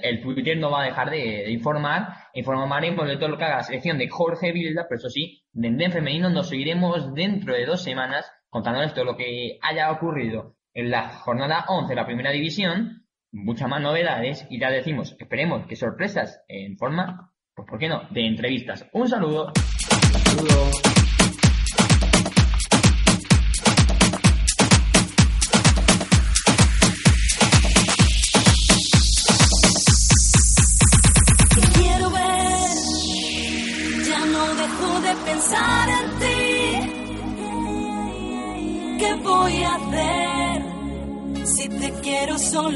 [0.03, 3.63] el Twitter no va a dejar de, informar, informaremos de todo lo que haga la
[3.63, 7.83] selección de Jorge Vilda, pero eso sí, de Den Femenino nos oiremos dentro de dos
[7.83, 13.07] semanas contándoles todo lo que haya ocurrido en la jornada 11 de la primera división,
[13.33, 18.03] muchas más novedades y ya decimos, esperemos que sorpresas en forma, pues por qué no,
[18.11, 18.89] de entrevistas.
[18.93, 19.53] Un saludo.
[42.19, 42.69] ¿Qué voy a hacer si te quiero solo?